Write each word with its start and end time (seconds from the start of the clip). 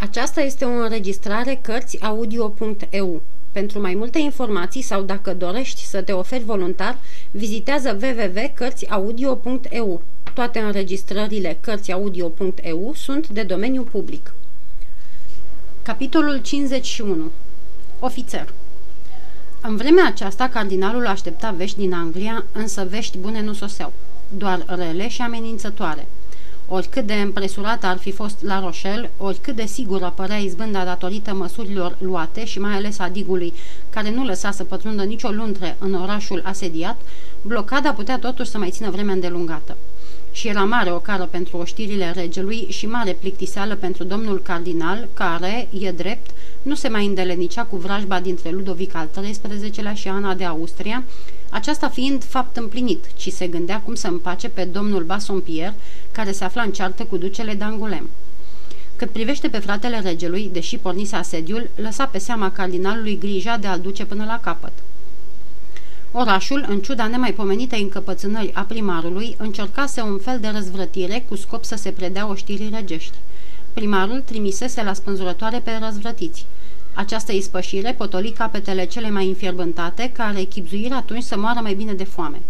Aceasta 0.00 0.40
este 0.40 0.64
o 0.64 0.68
înregistrare 0.68 1.58
Cărțiaudio.eu. 1.62 3.22
Pentru 3.52 3.80
mai 3.80 3.94
multe 3.94 4.18
informații 4.18 4.82
sau 4.82 5.02
dacă 5.02 5.34
dorești 5.34 5.84
să 5.84 6.02
te 6.02 6.12
oferi 6.12 6.44
voluntar, 6.44 6.98
vizitează 7.30 7.98
www.cărțiaudio.eu. 8.02 10.02
Toate 10.34 10.58
înregistrările 10.58 11.58
Cărțiaudio.eu 11.60 12.92
sunt 12.94 13.28
de 13.28 13.42
domeniu 13.42 13.82
public. 13.82 14.34
Capitolul 15.82 16.40
51 16.42 17.30
Ofițer 17.98 18.52
În 19.60 19.76
vremea 19.76 20.06
aceasta, 20.06 20.48
cardinalul 20.48 21.06
aștepta 21.06 21.50
vești 21.50 21.78
din 21.78 21.92
Anglia, 21.92 22.44
însă 22.52 22.86
vești 22.90 23.18
bune 23.18 23.40
nu 23.40 23.52
soseau, 23.52 23.92
doar 24.36 24.64
rele 24.66 25.08
și 25.08 25.22
amenințătoare– 25.22 26.06
Oricât 26.70 27.06
de 27.06 27.14
împresurată 27.14 27.86
ar 27.86 27.98
fi 27.98 28.10
fost 28.10 28.42
La 28.42 28.60
Rochelle, 28.60 29.10
oricât 29.16 29.56
de 29.56 29.66
sigură 29.66 30.12
părea 30.16 30.36
izbânda 30.36 30.84
datorită 30.84 31.34
măsurilor 31.34 31.96
luate 32.00 32.44
și 32.44 32.60
mai 32.60 32.72
ales 32.72 32.98
a 32.98 33.08
digului, 33.08 33.52
care 33.90 34.10
nu 34.10 34.24
lăsa 34.24 34.50
să 34.50 34.64
pătrundă 34.64 35.02
nicio 35.02 35.28
luntre 35.28 35.76
în 35.78 35.94
orașul 35.94 36.42
asediat, 36.44 37.00
blocada 37.42 37.92
putea 37.92 38.18
totuși 38.18 38.50
să 38.50 38.58
mai 38.58 38.70
țină 38.70 38.90
vreme 38.90 39.12
îndelungată. 39.12 39.76
Și 40.32 40.48
era 40.48 40.64
mare 40.64 40.92
o 40.92 40.98
cară 40.98 41.28
pentru 41.30 41.56
oștirile 41.56 42.12
regelui 42.14 42.66
și 42.68 42.86
mare 42.86 43.12
plictiseală 43.12 43.74
pentru 43.74 44.04
domnul 44.04 44.42
cardinal, 44.42 45.08
care, 45.14 45.68
e 45.78 45.90
drept, 45.90 46.30
nu 46.62 46.74
se 46.74 46.88
mai 46.88 47.06
îndelenicea 47.06 47.64
cu 47.64 47.76
vrajba 47.76 48.20
dintre 48.20 48.50
Ludovic 48.50 48.94
al 48.94 49.08
XIII-lea 49.12 49.94
și 49.94 50.08
Ana 50.08 50.34
de 50.34 50.44
Austria, 50.44 51.04
aceasta 51.50 51.88
fiind 51.88 52.24
fapt 52.24 52.56
împlinit, 52.56 53.04
ci 53.16 53.32
se 53.32 53.46
gândea 53.46 53.80
cum 53.80 53.94
să 53.94 54.06
împace 54.06 54.48
pe 54.48 54.64
domnul 54.64 55.02
Bassompierre, 55.02 55.74
care 56.12 56.32
se 56.32 56.44
afla 56.44 56.62
în 56.62 56.72
ceartă 56.72 57.04
cu 57.04 57.16
ducele 57.16 57.56
d'Angulem. 57.56 58.04
Cât 58.96 59.10
privește 59.10 59.48
pe 59.48 59.58
fratele 59.58 60.00
regelui, 60.00 60.50
deși 60.52 60.76
pornise 60.76 61.16
asediul, 61.16 61.70
lăsa 61.74 62.06
pe 62.06 62.18
seama 62.18 62.52
cardinalului 62.52 63.18
grija 63.18 63.56
de 63.56 63.66
a-l 63.66 63.80
duce 63.80 64.04
până 64.04 64.24
la 64.24 64.40
capăt. 64.40 64.72
Orașul, 66.12 66.64
în 66.68 66.80
ciuda 66.80 67.06
nemaipomenitei 67.06 67.82
încăpățânări 67.82 68.54
a 68.54 68.62
primarului, 68.62 69.34
încercase 69.38 70.00
un 70.00 70.18
fel 70.18 70.40
de 70.40 70.48
răzvrătire 70.48 71.24
cu 71.28 71.36
scop 71.36 71.64
să 71.64 71.76
se 71.76 71.90
predea 71.90 72.28
oștirii 72.28 72.70
regești. 72.74 73.16
Primarul 73.72 74.20
trimisese 74.20 74.82
la 74.82 74.92
spânzurătoare 74.92 75.58
pe 75.58 75.70
răzvrătiți. 75.82 76.46
Această 76.98 77.32
ispășire 77.32 77.92
potoli 77.92 78.30
capetele 78.30 78.84
cele 78.84 79.10
mai 79.10 79.28
înfierbântate, 79.28 80.10
care 80.12 80.42
chipzuiră 80.42 80.94
atunci 80.94 81.22
să 81.22 81.38
moară 81.38 81.60
mai 81.62 81.74
bine 81.74 81.92
de 81.92 82.04
foame. 82.04 82.40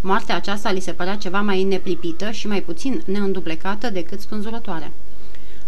Moartea 0.00 0.36
aceasta 0.36 0.70
li 0.70 0.80
se 0.80 0.92
părea 0.92 1.16
ceva 1.16 1.40
mai 1.40 1.62
neplipită 1.62 2.30
și 2.30 2.46
mai 2.46 2.62
puțin 2.62 3.02
neînduplecată 3.04 3.90
decât 3.90 4.20
spânzurătoarea. 4.20 4.90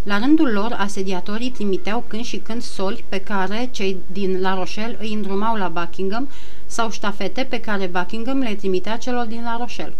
La 0.02 0.18
rândul 0.18 0.52
lor, 0.52 0.76
asediatorii 0.78 1.50
trimiteau 1.50 2.04
când 2.06 2.24
și 2.24 2.36
când 2.36 2.62
soli 2.62 3.04
pe 3.08 3.20
care 3.20 3.68
cei 3.70 3.96
din 4.12 4.40
La 4.40 4.54
Rochelle 4.54 4.96
îi 5.00 5.12
îndrumau 5.12 5.56
la 5.56 5.68
Buckingham 5.68 6.28
sau 6.66 6.90
ștafete 6.90 7.46
pe 7.48 7.60
care 7.60 7.86
Buckingham 7.86 8.38
le 8.38 8.54
trimitea 8.54 8.96
celor 8.96 9.26
din 9.26 9.42
La 9.42 9.56
Rochelle. 9.58 9.94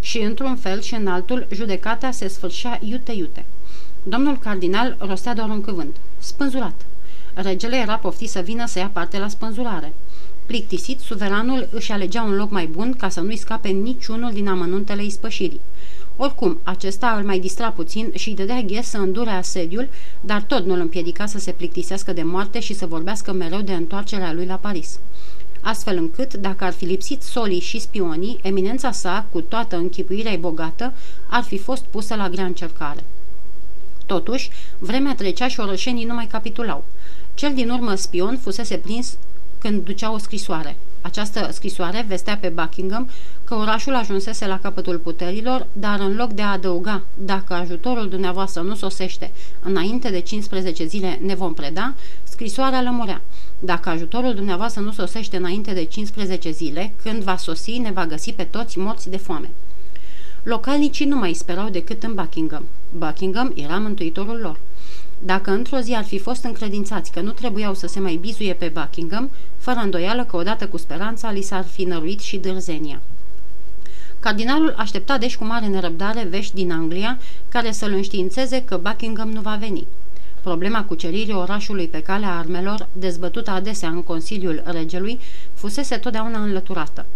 Și 0.00 0.18
într-un 0.18 0.56
fel 0.56 0.80
și 0.80 0.94
în 0.94 1.06
altul, 1.06 1.46
judecata 1.52 2.10
se 2.10 2.28
sfârșea 2.28 2.80
iute-iute. 2.82 3.44
Domnul 4.02 4.38
cardinal 4.38 4.96
rostea 4.98 5.34
doar 5.34 5.48
un 5.48 5.60
cuvânt. 5.60 5.96
Spânzurat. 6.18 6.74
Regele 7.42 7.76
era 7.76 7.96
poftit 7.96 8.30
să 8.30 8.40
vină 8.40 8.66
să 8.66 8.78
ia 8.78 8.90
parte 8.92 9.18
la 9.18 9.28
spânzurare. 9.28 9.92
Plictisit, 10.46 11.00
suveranul 11.00 11.68
își 11.72 11.92
alegea 11.92 12.22
un 12.22 12.36
loc 12.36 12.50
mai 12.50 12.66
bun 12.66 12.92
ca 12.92 13.08
să 13.08 13.20
nu-i 13.20 13.36
scape 13.36 13.68
niciunul 13.68 14.32
din 14.32 14.48
amănuntele 14.48 15.04
ispășirii. 15.04 15.60
Oricum, 16.16 16.58
acesta 16.62 17.16
îl 17.18 17.24
mai 17.24 17.38
distra 17.38 17.70
puțin 17.70 18.10
și 18.14 18.28
îi 18.28 18.34
dădea 18.34 18.62
ghes 18.62 18.88
să 18.88 18.98
îndure 18.98 19.30
asediul, 19.30 19.88
dar 20.20 20.42
tot 20.42 20.64
nu 20.64 20.74
îl 20.74 20.80
împiedica 20.80 21.26
să 21.26 21.38
se 21.38 21.50
plictisească 21.50 22.12
de 22.12 22.22
moarte 22.22 22.60
și 22.60 22.74
să 22.74 22.86
vorbească 22.86 23.32
mereu 23.32 23.60
de 23.60 23.72
întoarcerea 23.72 24.32
lui 24.32 24.46
la 24.46 24.56
Paris. 24.56 24.98
Astfel 25.60 25.96
încât, 25.96 26.34
dacă 26.34 26.64
ar 26.64 26.72
fi 26.72 26.84
lipsit 26.84 27.22
solii 27.22 27.60
și 27.60 27.78
spionii, 27.78 28.38
eminența 28.42 28.90
sa, 28.90 29.26
cu 29.30 29.40
toată 29.40 29.76
închipuirea 29.76 30.36
bogată, 30.36 30.92
ar 31.26 31.42
fi 31.42 31.58
fost 31.58 31.84
pusă 31.84 32.14
la 32.14 32.28
grea 32.28 32.44
încercare. 32.44 33.04
Totuși, 34.06 34.50
vremea 34.78 35.14
trecea 35.14 35.48
și 35.48 35.60
orășenii 35.60 36.04
nu 36.04 36.14
mai 36.14 36.26
capitulau. 36.26 36.84
Cel 37.36 37.54
din 37.54 37.70
urmă 37.70 37.94
spion 37.94 38.38
fusese 38.42 38.76
prins 38.76 39.16
când 39.58 39.84
ducea 39.84 40.12
o 40.12 40.18
scrisoare. 40.18 40.76
Această 41.00 41.48
scrisoare 41.52 42.04
vestea 42.08 42.36
pe 42.36 42.48
Buckingham 42.48 43.08
că 43.44 43.54
orașul 43.54 43.94
ajunsese 43.94 44.46
la 44.46 44.58
capătul 44.58 44.98
puterilor, 44.98 45.66
dar 45.72 46.00
în 46.00 46.16
loc 46.16 46.30
de 46.30 46.42
a 46.42 46.50
adăuga, 46.50 47.02
dacă 47.14 47.54
ajutorul 47.54 48.08
dumneavoastră 48.08 48.62
nu 48.62 48.74
sosește 48.74 49.32
înainte 49.62 50.10
de 50.10 50.20
15 50.20 50.86
zile 50.86 51.18
ne 51.22 51.34
vom 51.34 51.54
preda, 51.54 51.94
scrisoarea 52.24 52.82
lămurea. 52.82 53.22
Dacă 53.58 53.88
ajutorul 53.88 54.34
dumneavoastră 54.34 54.82
nu 54.82 54.92
sosește 54.92 55.36
înainte 55.36 55.72
de 55.72 55.84
15 55.84 56.50
zile, 56.50 56.92
când 57.02 57.22
va 57.22 57.36
sosi, 57.36 57.78
ne 57.78 57.90
va 57.90 58.06
găsi 58.06 58.32
pe 58.32 58.44
toți 58.44 58.78
morți 58.78 59.10
de 59.10 59.16
foame. 59.16 59.50
Localnicii 60.42 61.06
nu 61.06 61.16
mai 61.16 61.32
sperau 61.32 61.68
decât 61.68 62.02
în 62.02 62.14
Buckingham. 62.14 62.64
Buckingham 62.98 63.52
era 63.56 63.78
mântuitorul 63.78 64.38
lor. 64.40 64.58
Dacă 65.18 65.50
într-o 65.50 65.78
zi 65.78 65.92
ar 65.92 66.04
fi 66.04 66.18
fost 66.18 66.44
încredințați 66.44 67.10
că 67.12 67.20
nu 67.20 67.30
trebuiau 67.30 67.74
să 67.74 67.86
se 67.86 68.00
mai 68.00 68.14
bizuie 68.14 68.52
pe 68.52 68.72
Buckingham, 68.74 69.30
fără 69.58 69.78
îndoială 69.78 70.24
că 70.24 70.36
odată 70.36 70.66
cu 70.66 70.76
speranța 70.76 71.30
li 71.30 71.42
s-ar 71.42 71.64
fi 71.64 71.84
năruit 71.84 72.20
și 72.20 72.36
dârzenia. 72.36 73.00
Cardinalul 74.20 74.74
aștepta 74.76 75.18
deci 75.18 75.36
cu 75.36 75.44
mare 75.44 75.66
nerăbdare 75.66 76.26
vești 76.30 76.54
din 76.54 76.72
Anglia 76.72 77.18
care 77.48 77.72
să-l 77.72 77.92
înștiințeze 77.92 78.64
că 78.64 78.76
Buckingham 78.76 79.30
nu 79.30 79.40
va 79.40 79.56
veni. 79.60 79.86
Problema 80.42 80.84
cuceririi 80.84 81.34
orașului 81.34 81.86
pe 81.86 82.02
calea 82.02 82.38
armelor, 82.38 82.88
dezbătută 82.92 83.50
adesea 83.50 83.88
în 83.88 84.02
Consiliul 84.02 84.62
Regelui, 84.64 85.18
fusese 85.54 85.96
totdeauna 85.96 86.38
înlăturată. 86.38 87.06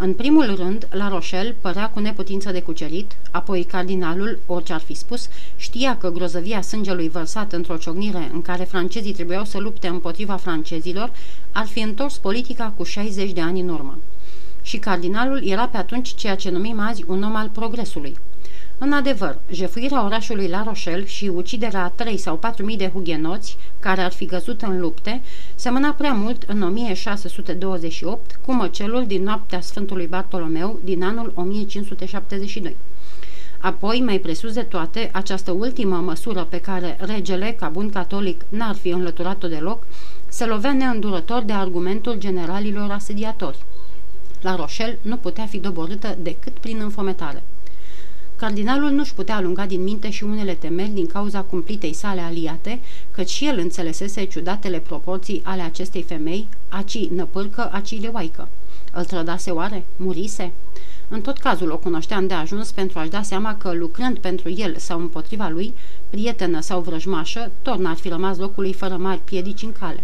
În 0.00 0.14
primul 0.14 0.54
rând, 0.56 0.88
la 0.90 1.08
Rochelle 1.08 1.56
părea 1.60 1.90
cu 1.90 2.00
neputință 2.00 2.52
de 2.52 2.62
cucerit, 2.62 3.16
apoi 3.30 3.64
cardinalul, 3.64 4.38
orice 4.46 4.72
ar 4.72 4.80
fi 4.80 4.94
spus, 4.94 5.28
știa 5.56 5.96
că 5.96 6.10
grozăvia 6.10 6.60
sângelui 6.60 7.08
vărsat 7.08 7.52
într-o 7.52 7.76
ciocnire 7.76 8.30
în 8.32 8.42
care 8.42 8.64
francezii 8.64 9.12
trebuiau 9.12 9.44
să 9.44 9.58
lupte 9.58 9.88
împotriva 9.88 10.36
francezilor 10.36 11.10
ar 11.52 11.66
fi 11.66 11.80
întors 11.80 12.16
politica 12.16 12.72
cu 12.76 12.82
60 12.82 13.32
de 13.32 13.40
ani 13.40 13.60
în 13.60 13.68
urmă. 13.68 13.98
Și 14.62 14.76
cardinalul 14.76 15.48
era 15.48 15.68
pe 15.68 15.76
atunci 15.76 16.14
ceea 16.14 16.36
ce 16.36 16.50
numim 16.50 16.80
azi 16.80 17.04
un 17.06 17.22
om 17.22 17.36
al 17.36 17.48
progresului. 17.48 18.16
În 18.80 18.92
adevăr, 18.92 19.38
jefuirea 19.50 20.04
orașului 20.04 20.48
La 20.48 20.62
Rochelle 20.62 21.06
și 21.06 21.30
uciderea 21.34 21.84
a 21.84 21.88
3 21.88 22.16
sau 22.16 22.36
4 22.36 22.64
mii 22.64 22.76
de 22.76 22.88
hugenoți, 22.88 23.56
care 23.80 24.00
ar 24.00 24.12
fi 24.12 24.26
găzut 24.26 24.62
în 24.62 24.80
lupte, 24.80 25.20
semăna 25.54 25.90
prea 25.90 26.12
mult 26.12 26.42
în 26.42 26.62
1628 26.62 28.40
cu 28.44 28.52
măcelul 28.52 29.06
din 29.06 29.22
noaptea 29.22 29.60
Sfântului 29.60 30.06
Bartolomeu 30.06 30.80
din 30.84 31.02
anul 31.02 31.32
1572. 31.34 32.76
Apoi, 33.58 34.00
mai 34.00 34.18
presus 34.18 34.52
de 34.52 34.62
toate, 34.62 35.10
această 35.12 35.50
ultimă 35.50 35.96
măsură 35.96 36.46
pe 36.50 36.60
care 36.60 36.96
regele, 37.00 37.56
ca 37.58 37.68
bun 37.68 37.90
catolic, 37.90 38.44
n-ar 38.48 38.74
fi 38.74 38.88
înlăturat-o 38.88 39.48
deloc, 39.48 39.86
se 40.28 40.44
lovea 40.44 40.72
neîndurător 40.72 41.42
de 41.42 41.52
argumentul 41.52 42.14
generalilor 42.18 42.90
asediatori. 42.90 43.58
La 44.40 44.56
Rochelle 44.56 44.98
nu 45.02 45.16
putea 45.16 45.46
fi 45.46 45.58
doborâtă 45.58 46.16
decât 46.20 46.58
prin 46.58 46.80
înfometare. 46.80 47.42
Cardinalul 48.38 48.90
nu-și 48.90 49.14
putea 49.14 49.36
alunga 49.36 49.66
din 49.66 49.82
minte 49.82 50.10
și 50.10 50.24
unele 50.24 50.54
temeri 50.54 50.88
din 50.88 51.06
cauza 51.06 51.40
cumplitei 51.40 51.92
sale 51.92 52.20
aliate, 52.20 52.80
căci 53.10 53.28
și 53.28 53.46
el 53.46 53.58
înțelesese 53.58 54.24
ciudatele 54.24 54.78
proporții 54.78 55.40
ale 55.44 55.62
acestei 55.62 56.02
femei, 56.02 56.46
aci 56.68 57.08
năpârcă, 57.08 57.68
aci 57.72 58.00
leoaică. 58.00 58.48
Îl 58.92 59.04
trădase 59.04 59.50
oare? 59.50 59.84
Murise? 59.96 60.52
În 61.08 61.20
tot 61.20 61.38
cazul 61.38 61.70
o 61.70 61.76
cunoștea 61.76 62.20
de 62.20 62.34
ajuns 62.34 62.70
pentru 62.70 62.98
a-și 62.98 63.10
da 63.10 63.22
seama 63.22 63.56
că, 63.56 63.72
lucrând 63.72 64.18
pentru 64.18 64.50
el 64.50 64.76
sau 64.76 65.00
împotriva 65.00 65.48
lui, 65.48 65.74
prietenă 66.10 66.60
sau 66.60 66.80
vrăjmașă, 66.80 67.50
tot 67.62 67.78
n-ar 67.78 67.96
fi 67.96 68.08
rămas 68.08 68.36
locului 68.36 68.72
fără 68.72 68.96
mari 68.96 69.20
piedici 69.24 69.62
în 69.62 69.72
cale. 69.72 70.02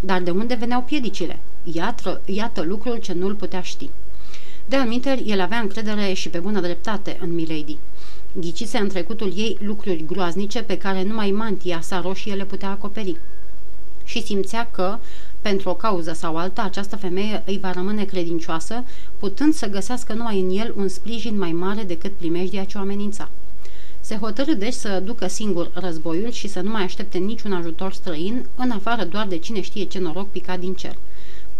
Dar 0.00 0.20
de 0.20 0.30
unde 0.30 0.54
veneau 0.54 0.82
piedicile? 0.82 1.38
Iată, 1.72 2.20
iată 2.24 2.62
lucrul 2.62 2.96
ce 2.96 3.12
nu-l 3.12 3.34
putea 3.34 3.60
ști. 3.60 3.90
De 4.70 4.76
aminteri, 4.76 5.22
el 5.26 5.40
avea 5.40 5.58
încredere 5.58 6.12
și 6.12 6.28
pe 6.28 6.38
bună 6.38 6.60
dreptate 6.60 7.18
în 7.20 7.34
Milady. 7.34 7.76
Ghicise 8.32 8.78
în 8.78 8.88
trecutul 8.88 9.32
ei 9.36 9.58
lucruri 9.60 10.04
groaznice 10.06 10.62
pe 10.62 10.78
care 10.78 11.02
numai 11.02 11.30
mantia 11.30 11.80
sa 11.80 12.00
roșie 12.00 12.34
le 12.34 12.44
putea 12.44 12.70
acoperi. 12.70 13.16
Și 14.04 14.22
simțea 14.22 14.68
că, 14.70 14.98
pentru 15.40 15.68
o 15.68 15.74
cauză 15.74 16.12
sau 16.12 16.36
alta, 16.36 16.62
această 16.62 16.96
femeie 16.96 17.42
îi 17.46 17.58
va 17.58 17.72
rămâne 17.72 18.04
credincioasă, 18.04 18.84
putând 19.18 19.54
să 19.54 19.68
găsească 19.68 20.12
numai 20.12 20.40
în 20.40 20.50
el 20.50 20.74
un 20.76 20.88
sprijin 20.88 21.38
mai 21.38 21.52
mare 21.52 21.82
decât 21.82 22.12
primejdia 22.12 22.64
ce 22.64 22.78
o 22.78 22.80
amenința. 22.80 23.28
Se 24.00 24.16
hotărâ 24.16 24.54
deci 24.54 24.72
să 24.72 25.02
ducă 25.04 25.26
singur 25.26 25.70
războiul 25.74 26.30
și 26.30 26.48
să 26.48 26.60
nu 26.60 26.70
mai 26.70 26.82
aștepte 26.82 27.18
niciun 27.18 27.52
ajutor 27.52 27.92
străin, 27.92 28.46
în 28.56 28.70
afară 28.70 29.04
doar 29.04 29.26
de 29.26 29.36
cine 29.38 29.60
știe 29.60 29.84
ce 29.84 29.98
noroc 29.98 30.30
picat 30.30 30.58
din 30.58 30.74
cer 30.74 30.96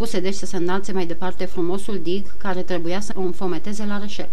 puse 0.00 0.20
deci 0.20 0.34
să 0.34 0.46
se 0.46 0.56
înalțe 0.56 0.92
mai 0.92 1.06
departe 1.06 1.44
frumosul 1.44 2.00
dig 2.02 2.36
care 2.36 2.62
trebuia 2.62 3.00
să 3.00 3.12
o 3.16 3.20
înfometeze 3.20 3.84
la 3.84 3.98
rășel. 3.98 4.28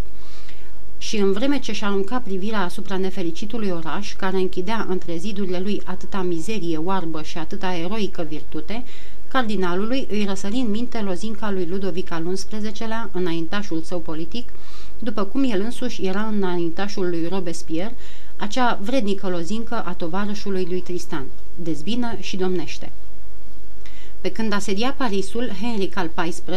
și 0.98 1.16
în 1.16 1.32
vreme 1.32 1.58
ce 1.58 1.72
și 1.72 1.84
arunca 1.84 2.18
privirea 2.18 2.64
asupra 2.64 2.96
nefericitului 2.96 3.70
oraș, 3.70 4.14
care 4.14 4.36
închidea 4.36 4.86
între 4.88 5.16
zidurile 5.16 5.60
lui 5.60 5.82
atâta 5.84 6.22
mizerie 6.22 6.76
oarbă 6.76 7.22
și 7.22 7.38
atâta 7.38 7.74
eroică 7.74 8.26
virtute, 8.28 8.84
cardinalului 9.28 10.06
îi 10.10 10.24
răsări 10.24 10.56
în 10.56 10.70
minte 10.70 11.00
lozinca 11.00 11.50
lui 11.50 11.66
Ludovic 11.66 12.10
al 12.10 12.24
XI-lea, 12.32 13.10
înaintașul 13.12 13.82
său 13.82 13.98
politic, 13.98 14.48
după 14.98 15.24
cum 15.24 15.50
el 15.50 15.60
însuși 15.60 16.06
era 16.06 16.22
înaintașul 16.22 17.08
lui 17.08 17.26
Robespierre, 17.30 17.96
acea 18.36 18.78
vrednică 18.82 19.28
lozincă 19.28 19.82
a 19.84 19.92
tovarășului 19.92 20.66
lui 20.68 20.80
Tristan, 20.80 21.24
dezbină 21.54 22.16
și 22.20 22.36
domnește. 22.36 22.90
Pe 24.20 24.32
când 24.32 24.52
asedia 24.52 24.94
Parisul, 24.96 25.50
Henric 25.60 25.96
al, 25.96 26.10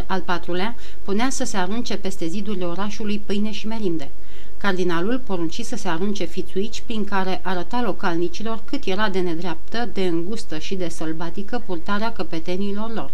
al 0.06 0.24
IV-lea 0.28 0.76
punea 1.04 1.30
să 1.30 1.44
se 1.44 1.58
arunce 1.58 1.98
peste 1.98 2.28
zidurile 2.28 2.66
orașului 2.66 3.22
pâine 3.26 3.52
și 3.52 3.68
merinde. 3.68 4.10
Cardinalul 4.58 5.22
porunci 5.26 5.62
să 5.62 5.76
se 5.76 5.88
arunce 5.88 6.26
fițuici 6.26 6.84
prin 6.86 7.04
care 7.04 7.40
arăta 7.44 7.82
localnicilor 7.82 8.62
cât 8.66 8.86
era 8.86 9.10
de 9.10 9.20
nedreaptă, 9.20 9.90
de 9.94 10.06
îngustă 10.06 10.58
și 10.58 10.76
de 10.76 10.90
sălbatică 10.90 11.64
purtarea 11.66 12.12
căpetenilor 12.12 12.94
lor. 12.94 13.12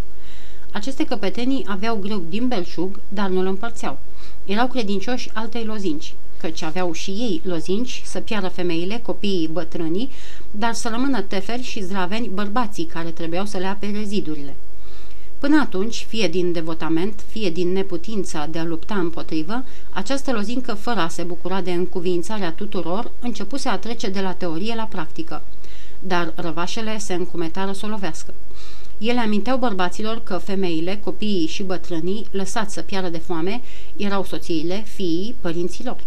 Aceste 0.72 1.06
căpetenii 1.06 1.66
aveau 1.68 1.96
greu 1.96 2.26
din 2.30 2.48
belșug, 2.48 3.00
dar 3.10 3.30
nu-l 3.30 3.46
împărțeau. 3.46 4.00
Erau 4.46 4.68
credincioși 4.68 5.30
altei 5.34 5.64
lozinci, 5.64 6.14
căci 6.42 6.62
aveau 6.62 6.92
și 6.92 7.10
ei 7.10 7.42
lozinci 7.44 8.02
să 8.06 8.20
piară 8.20 8.48
femeile, 8.48 9.02
copiii, 9.04 9.48
bătrânii, 9.48 10.10
dar 10.52 10.74
să 10.74 10.90
rămână 10.90 11.22
teferi 11.22 11.64
și 11.64 11.84
zdraveni 11.84 12.30
bărbații 12.34 12.86
care 12.86 13.10
trebuiau 13.10 13.46
să 13.46 13.58
le 13.58 13.66
apere 13.66 14.04
zidurile. 14.04 14.56
Până 15.40 15.60
atunci, 15.60 16.06
fie 16.10 16.28
din 16.28 16.52
devotament, 16.52 17.24
fie 17.28 17.50
din 17.50 17.72
neputința 17.72 18.48
de 18.52 18.60
a 18.60 18.64
lupta 18.64 18.96
împotrivă, 18.96 19.64
această 19.90 20.32
lozincă, 20.32 20.74
fără 20.74 21.00
a 21.00 21.08
se 21.08 21.24
bucura 21.24 21.62
de 21.62 21.72
încuvințarea 21.72 22.52
tuturor, 22.52 23.12
începuse 23.20 23.70
a 23.70 23.78
trece 23.78 24.10
de 24.10 24.22
la 24.22 24.34
teorie 24.34 24.76
la 24.76 24.84
practică. 24.84 25.42
Dar 26.00 26.34
răvașele 26.36 26.98
se 26.98 27.14
încumetară 27.14 27.72
să 27.72 27.86
o 27.86 27.90
lovească. 27.90 28.34
Ele 28.98 29.20
aminteau 29.20 29.58
bărbaților 29.58 30.24
că 30.24 30.38
femeile, 30.38 31.00
copiii 31.04 31.48
și 31.48 31.64
bătrânii, 31.64 32.28
lăsați 32.32 32.74
să 32.74 32.82
piară 32.82 33.10
de 33.10 33.18
foame, 33.18 33.62
erau 33.98 34.24
soțiile, 34.24 34.84
fiii, 34.88 35.36
părinților 35.42 35.98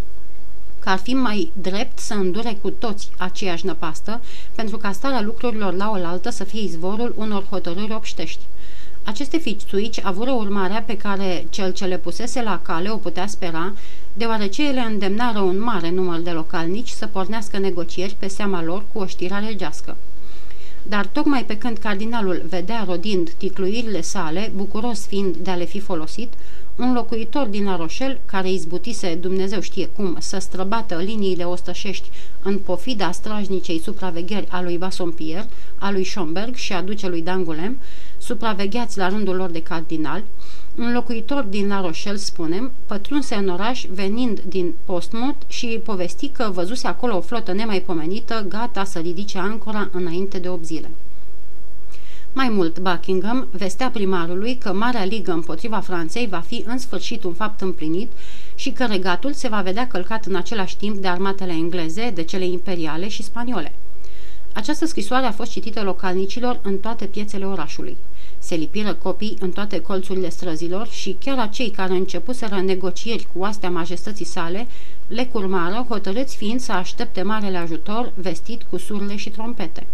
că 0.80 0.88
ar 0.88 0.98
fi 0.98 1.14
mai 1.14 1.52
drept 1.60 1.98
să 1.98 2.14
îndure 2.14 2.58
cu 2.62 2.70
toți 2.70 3.08
aceeași 3.18 3.66
năpastă, 3.66 4.20
pentru 4.54 4.76
ca 4.76 4.92
starea 4.92 5.20
lucrurilor 5.20 5.74
la 5.74 5.90
oaltă 5.90 6.30
să 6.30 6.44
fie 6.44 6.62
izvorul 6.62 7.14
unor 7.16 7.46
hotărâri 7.50 7.92
obștești. 7.92 8.40
Aceste 9.04 9.38
fițuici 9.38 10.00
avură 10.02 10.30
urmarea 10.30 10.82
pe 10.82 10.96
care 10.96 11.46
cel 11.50 11.72
ce 11.72 11.84
le 11.84 11.98
pusese 11.98 12.42
la 12.42 12.60
cale 12.62 12.90
o 12.90 12.96
putea 12.96 13.26
spera, 13.26 13.72
deoarece 14.12 14.68
ele 14.68 14.80
îndemnară 14.80 15.38
un 15.38 15.62
mare 15.62 15.90
număr 15.90 16.20
de 16.20 16.30
localnici 16.30 16.88
să 16.88 17.06
pornească 17.06 17.58
negocieri 17.58 18.16
pe 18.18 18.28
seama 18.28 18.62
lor 18.62 18.84
cu 18.92 18.98
oștirea 18.98 19.38
regească. 19.38 19.96
Dar 20.82 21.06
tocmai 21.06 21.44
pe 21.44 21.58
când 21.58 21.78
cardinalul 21.78 22.42
vedea 22.48 22.84
rodind 22.86 23.30
ticluirile 23.30 24.00
sale, 24.00 24.52
bucuros 24.54 25.06
fiind 25.06 25.36
de 25.36 25.50
a 25.50 25.54
le 25.54 25.64
fi 25.64 25.80
folosit, 25.80 26.32
un 26.76 26.92
locuitor 26.92 27.46
din 27.46 27.64
La 27.64 27.76
Rochelle, 27.76 28.20
care 28.26 28.50
izbutise 28.50 29.14
Dumnezeu 29.14 29.60
știe 29.60 29.86
cum 29.86 30.16
să 30.18 30.38
străbată 30.38 30.96
liniile 30.96 31.44
ostășești 31.44 32.10
în 32.42 32.58
pofida 32.58 33.10
strajnicei 33.12 33.80
supravegheri 33.80 34.46
a 34.48 34.62
lui 34.62 34.78
Bassompierre, 34.78 35.48
a 35.78 35.90
lui 35.90 36.04
Schomberg 36.04 36.54
și 36.54 36.72
a 36.72 36.82
ducelui 36.82 37.22
Dangulem, 37.22 37.78
supravegheați 38.20 38.98
la 38.98 39.08
rândul 39.08 39.36
lor 39.36 39.50
de 39.50 39.62
cardinal, 39.62 40.22
un 40.78 40.92
locuitor 40.92 41.42
din 41.42 41.68
La 41.68 41.80
Rochelle, 41.80 42.16
spunem, 42.16 42.72
pătrunse 42.86 43.34
în 43.34 43.48
oraș 43.48 43.84
venind 43.90 44.40
din 44.40 44.74
Postmut 44.84 45.36
și 45.46 45.80
povesti 45.84 46.28
că 46.28 46.50
văzuse 46.52 46.86
acolo 46.86 47.16
o 47.16 47.20
flotă 47.20 47.52
nemaipomenită, 47.52 48.46
gata 48.48 48.84
să 48.84 48.98
ridice 48.98 49.38
ancora 49.38 49.88
înainte 49.92 50.38
de 50.38 50.48
8 50.48 50.64
zile. 50.64 50.90
Mai 52.32 52.48
mult, 52.48 52.78
Buckingham 52.78 53.48
vestea 53.50 53.90
primarului 53.90 54.56
că 54.56 54.72
Marea 54.72 55.04
Ligă 55.04 55.32
împotriva 55.32 55.80
Franței 55.80 56.26
va 56.26 56.40
fi 56.40 56.64
în 56.66 56.78
sfârșit 56.78 57.24
un 57.24 57.32
fapt 57.32 57.60
împlinit 57.60 58.10
și 58.54 58.70
că 58.70 58.84
regatul 58.84 59.32
se 59.32 59.48
va 59.48 59.60
vedea 59.60 59.86
călcat 59.86 60.26
în 60.26 60.34
același 60.34 60.76
timp 60.76 60.96
de 60.96 61.08
armatele 61.08 61.52
engleze, 61.52 62.10
de 62.14 62.22
cele 62.22 62.44
imperiale 62.44 63.08
și 63.08 63.22
spaniole. 63.22 63.72
Această 64.52 64.86
scrisoare 64.86 65.26
a 65.26 65.32
fost 65.32 65.50
citită 65.50 65.82
localnicilor 65.82 66.60
în 66.62 66.78
toate 66.78 67.04
piețele 67.04 67.46
orașului. 67.46 67.96
Se 68.38 68.54
lipiră 68.54 68.94
copii 68.94 69.36
în 69.40 69.50
toate 69.50 69.80
colțurile 69.80 70.28
străzilor 70.28 70.88
și 70.88 71.16
chiar 71.20 71.38
acei 71.38 71.70
care 71.70 71.92
începuseră 71.92 72.60
negocieri 72.60 73.26
cu 73.34 73.44
astea 73.44 73.70
majestății 73.70 74.24
sale 74.24 74.66
le 75.06 75.24
curmară, 75.24 75.84
hotărâți 75.88 76.36
fiind 76.36 76.60
să 76.60 76.72
aștepte 76.72 77.22
marele 77.22 77.56
ajutor 77.56 78.12
vestit 78.14 78.62
cu 78.70 78.76
surle 78.76 79.16
și 79.16 79.30
trompete. 79.30 79.86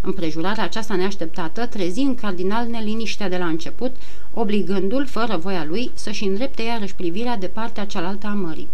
Împrejurarea 0.00 0.64
aceasta 0.64 0.94
neașteptată 0.94 1.66
trezi 1.66 2.00
în 2.00 2.14
cardinal 2.14 2.66
neliniștea 2.66 3.28
de 3.28 3.36
la 3.36 3.46
început, 3.46 3.96
obligându-l, 4.34 5.06
fără 5.06 5.36
voia 5.36 5.64
lui, 5.64 5.90
să-și 5.94 6.24
îndrepte 6.24 6.62
iarăși 6.62 6.94
privirea 6.94 7.36
de 7.36 7.46
partea 7.46 7.86
cealaltă 7.86 8.26
a 8.26 8.34
mării. 8.34 8.68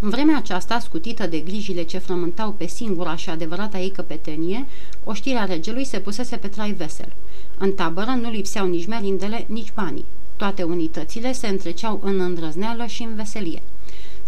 În 0.00 0.08
vremea 0.10 0.36
aceasta, 0.36 0.78
scutită 0.78 1.26
de 1.26 1.38
grijile 1.38 1.82
ce 1.82 1.98
frământau 1.98 2.50
pe 2.50 2.66
singura 2.66 3.16
și 3.16 3.30
adevărata 3.30 3.78
ei 3.78 3.90
căpetenie, 3.90 4.66
oștirea 5.04 5.44
regelui 5.44 5.84
se 5.84 5.98
pusese 5.98 6.36
pe 6.36 6.48
trai 6.48 6.72
vesel. 6.72 7.12
În 7.58 7.72
tabără 7.72 8.10
nu 8.10 8.30
lipseau 8.30 8.66
nici 8.66 8.86
merindele, 8.86 9.44
nici 9.48 9.72
banii. 9.74 10.04
Toate 10.36 10.62
unitățile 10.62 11.32
se 11.32 11.46
întreceau 11.46 12.00
în 12.02 12.20
îndrăzneală 12.20 12.86
și 12.86 13.02
în 13.02 13.14
veselie 13.14 13.62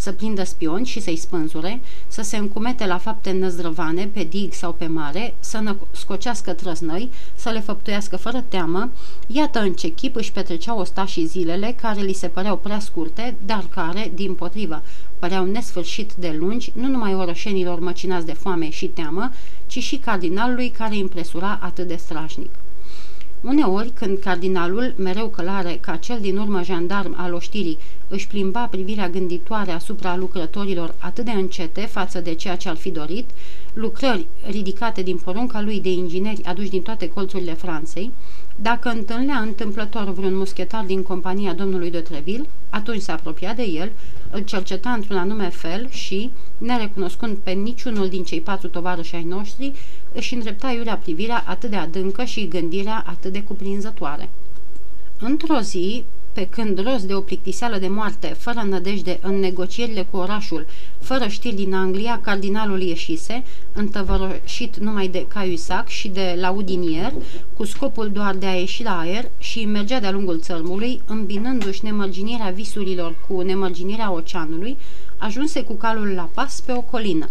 să 0.01 0.13
prindă 0.13 0.45
spioni 0.45 0.87
și 0.87 1.01
să-i 1.01 1.17
spânzure, 1.17 1.81
să 2.09 2.23
se 2.23 2.37
încumete 2.37 2.87
la 2.87 2.99
fapte 2.99 3.33
năzdrăvane 3.33 4.07
pe 4.13 4.23
dig 4.23 4.53
sau 4.53 4.73
pe 4.73 4.87
mare, 4.87 5.35
să 5.41 5.77
scocească 5.91 6.53
trăznăi, 6.53 7.11
să 7.35 7.49
le 7.51 7.61
făptuiască 7.61 8.17
fără 8.17 8.45
teamă, 8.49 8.91
iată 9.27 9.61
în 9.61 9.73
ce 9.73 9.89
chip 9.89 10.17
își 10.17 10.33
petreceau 10.33 10.79
ostașii 10.79 11.27
zilele 11.27 11.77
care 11.81 12.01
li 12.01 12.13
se 12.13 12.27
păreau 12.27 12.57
prea 12.57 12.79
scurte, 12.79 13.35
dar 13.47 13.65
care, 13.69 14.13
din 14.15 14.35
potrivă, 14.35 14.83
păreau 15.19 15.45
nesfârșit 15.45 16.13
de 16.13 16.37
lungi, 16.39 16.73
nu 16.75 16.89
numai 16.89 17.15
orășenilor 17.15 17.81
măcinați 17.81 18.27
de 18.27 18.33
foame 18.33 18.71
și 18.71 18.87
teamă, 18.87 19.31
ci 19.67 19.79
și 19.79 19.97
cardinalului 19.97 20.69
care 20.69 20.97
impresura 20.97 21.59
atât 21.63 21.87
de 21.87 21.97
strașnic. 21.97 22.51
Uneori, 23.41 23.91
când 23.91 24.19
cardinalul, 24.19 24.95
mereu 24.97 25.29
călare 25.29 25.79
ca 25.81 25.97
cel 25.97 26.21
din 26.21 26.37
urmă 26.39 26.63
jandarm 26.63 27.15
al 27.19 27.35
oștirii, 27.35 27.79
își 28.09 28.27
plimba 28.27 28.67
privirea 28.67 29.09
gânditoare 29.09 29.71
asupra 29.71 30.17
lucrătorilor 30.17 30.95
atât 30.99 31.25
de 31.25 31.31
încete 31.31 31.81
față 31.81 32.21
de 32.21 32.35
ceea 32.35 32.57
ce 32.57 32.69
ar 32.69 32.77
fi 32.77 32.91
dorit, 32.91 33.31
lucrări 33.73 34.27
ridicate 34.51 35.03
din 35.03 35.17
porunca 35.17 35.61
lui 35.61 35.81
de 35.81 35.91
ingineri 35.91 36.45
aduși 36.45 36.71
din 36.71 36.83
toate 36.83 37.09
colțurile 37.09 37.55
Franței, 37.55 38.11
dacă 38.63 38.89
întâlnea 38.89 39.39
întâmplător 39.39 40.13
vreun 40.13 40.37
muschetar 40.37 40.85
din 40.85 41.03
compania 41.03 41.53
domnului 41.53 41.91
de 41.91 42.01
Treville, 42.01 42.49
atunci 42.71 43.01
se 43.01 43.13
apropia 43.13 43.55
de 43.55 43.63
el, 43.63 43.93
îl 44.31 44.41
cerceta 44.41 44.91
într-un 44.91 45.17
anume 45.17 45.49
fel 45.49 45.89
și, 45.91 46.31
nerecunoscând 46.59 47.37
pe 47.37 47.51
niciunul 47.51 48.09
din 48.09 48.25
cei 48.25 48.41
patru 48.41 48.69
tovarăși 48.69 49.15
ai 49.15 49.25
noștri, 49.25 49.73
își 50.13 50.35
îndrepta 50.35 50.71
iurea 50.71 50.97
privirea 50.97 51.45
atât 51.47 51.71
de 51.71 51.77
adâncă 51.77 52.25
și 52.25 52.49
gândirea 52.49 53.05
atât 53.07 53.33
de 53.33 53.43
cuprinzătoare. 53.43 54.29
Într-o 55.19 55.61
zi, 55.61 56.05
pe 56.33 56.47
când 56.47 56.83
rost 56.83 57.05
de 57.05 57.15
o 57.15 57.21
plictiseală 57.21 57.79
de 57.79 57.89
moarte, 57.89 58.27
fără 58.27 58.63
nădejde 58.69 59.19
în 59.23 59.39
negocierile 59.39 60.07
cu 60.11 60.17
orașul, 60.17 60.67
fără 60.99 61.27
știri 61.27 61.55
din 61.55 61.75
Anglia, 61.75 62.21
cardinalul 62.23 62.81
ieșise, 62.81 63.43
întăvărășit 63.73 64.77
numai 64.77 65.09
de 65.09 65.27
Caiusac 65.29 65.89
și 65.89 66.09
de 66.09 66.37
Laudinier, 66.41 67.13
cu 67.57 67.65
scopul 67.65 68.11
doar 68.13 68.35
de 68.35 68.47
a 68.47 68.55
ieși 68.55 68.83
la 68.83 68.99
aer 68.99 69.31
și 69.39 69.65
mergea 69.65 70.01
de-a 70.01 70.11
lungul 70.11 70.41
țărmului, 70.41 71.01
îmbinându-și 71.07 71.85
nemărginirea 71.85 72.51
visurilor 72.51 73.15
cu 73.29 73.41
nemărginirea 73.41 74.13
oceanului, 74.13 74.77
ajunse 75.19 75.63
cu 75.63 75.73
calul 75.73 76.09
la 76.09 76.29
pas 76.35 76.61
pe 76.61 76.73
o 76.73 76.81
colină. 76.81 77.29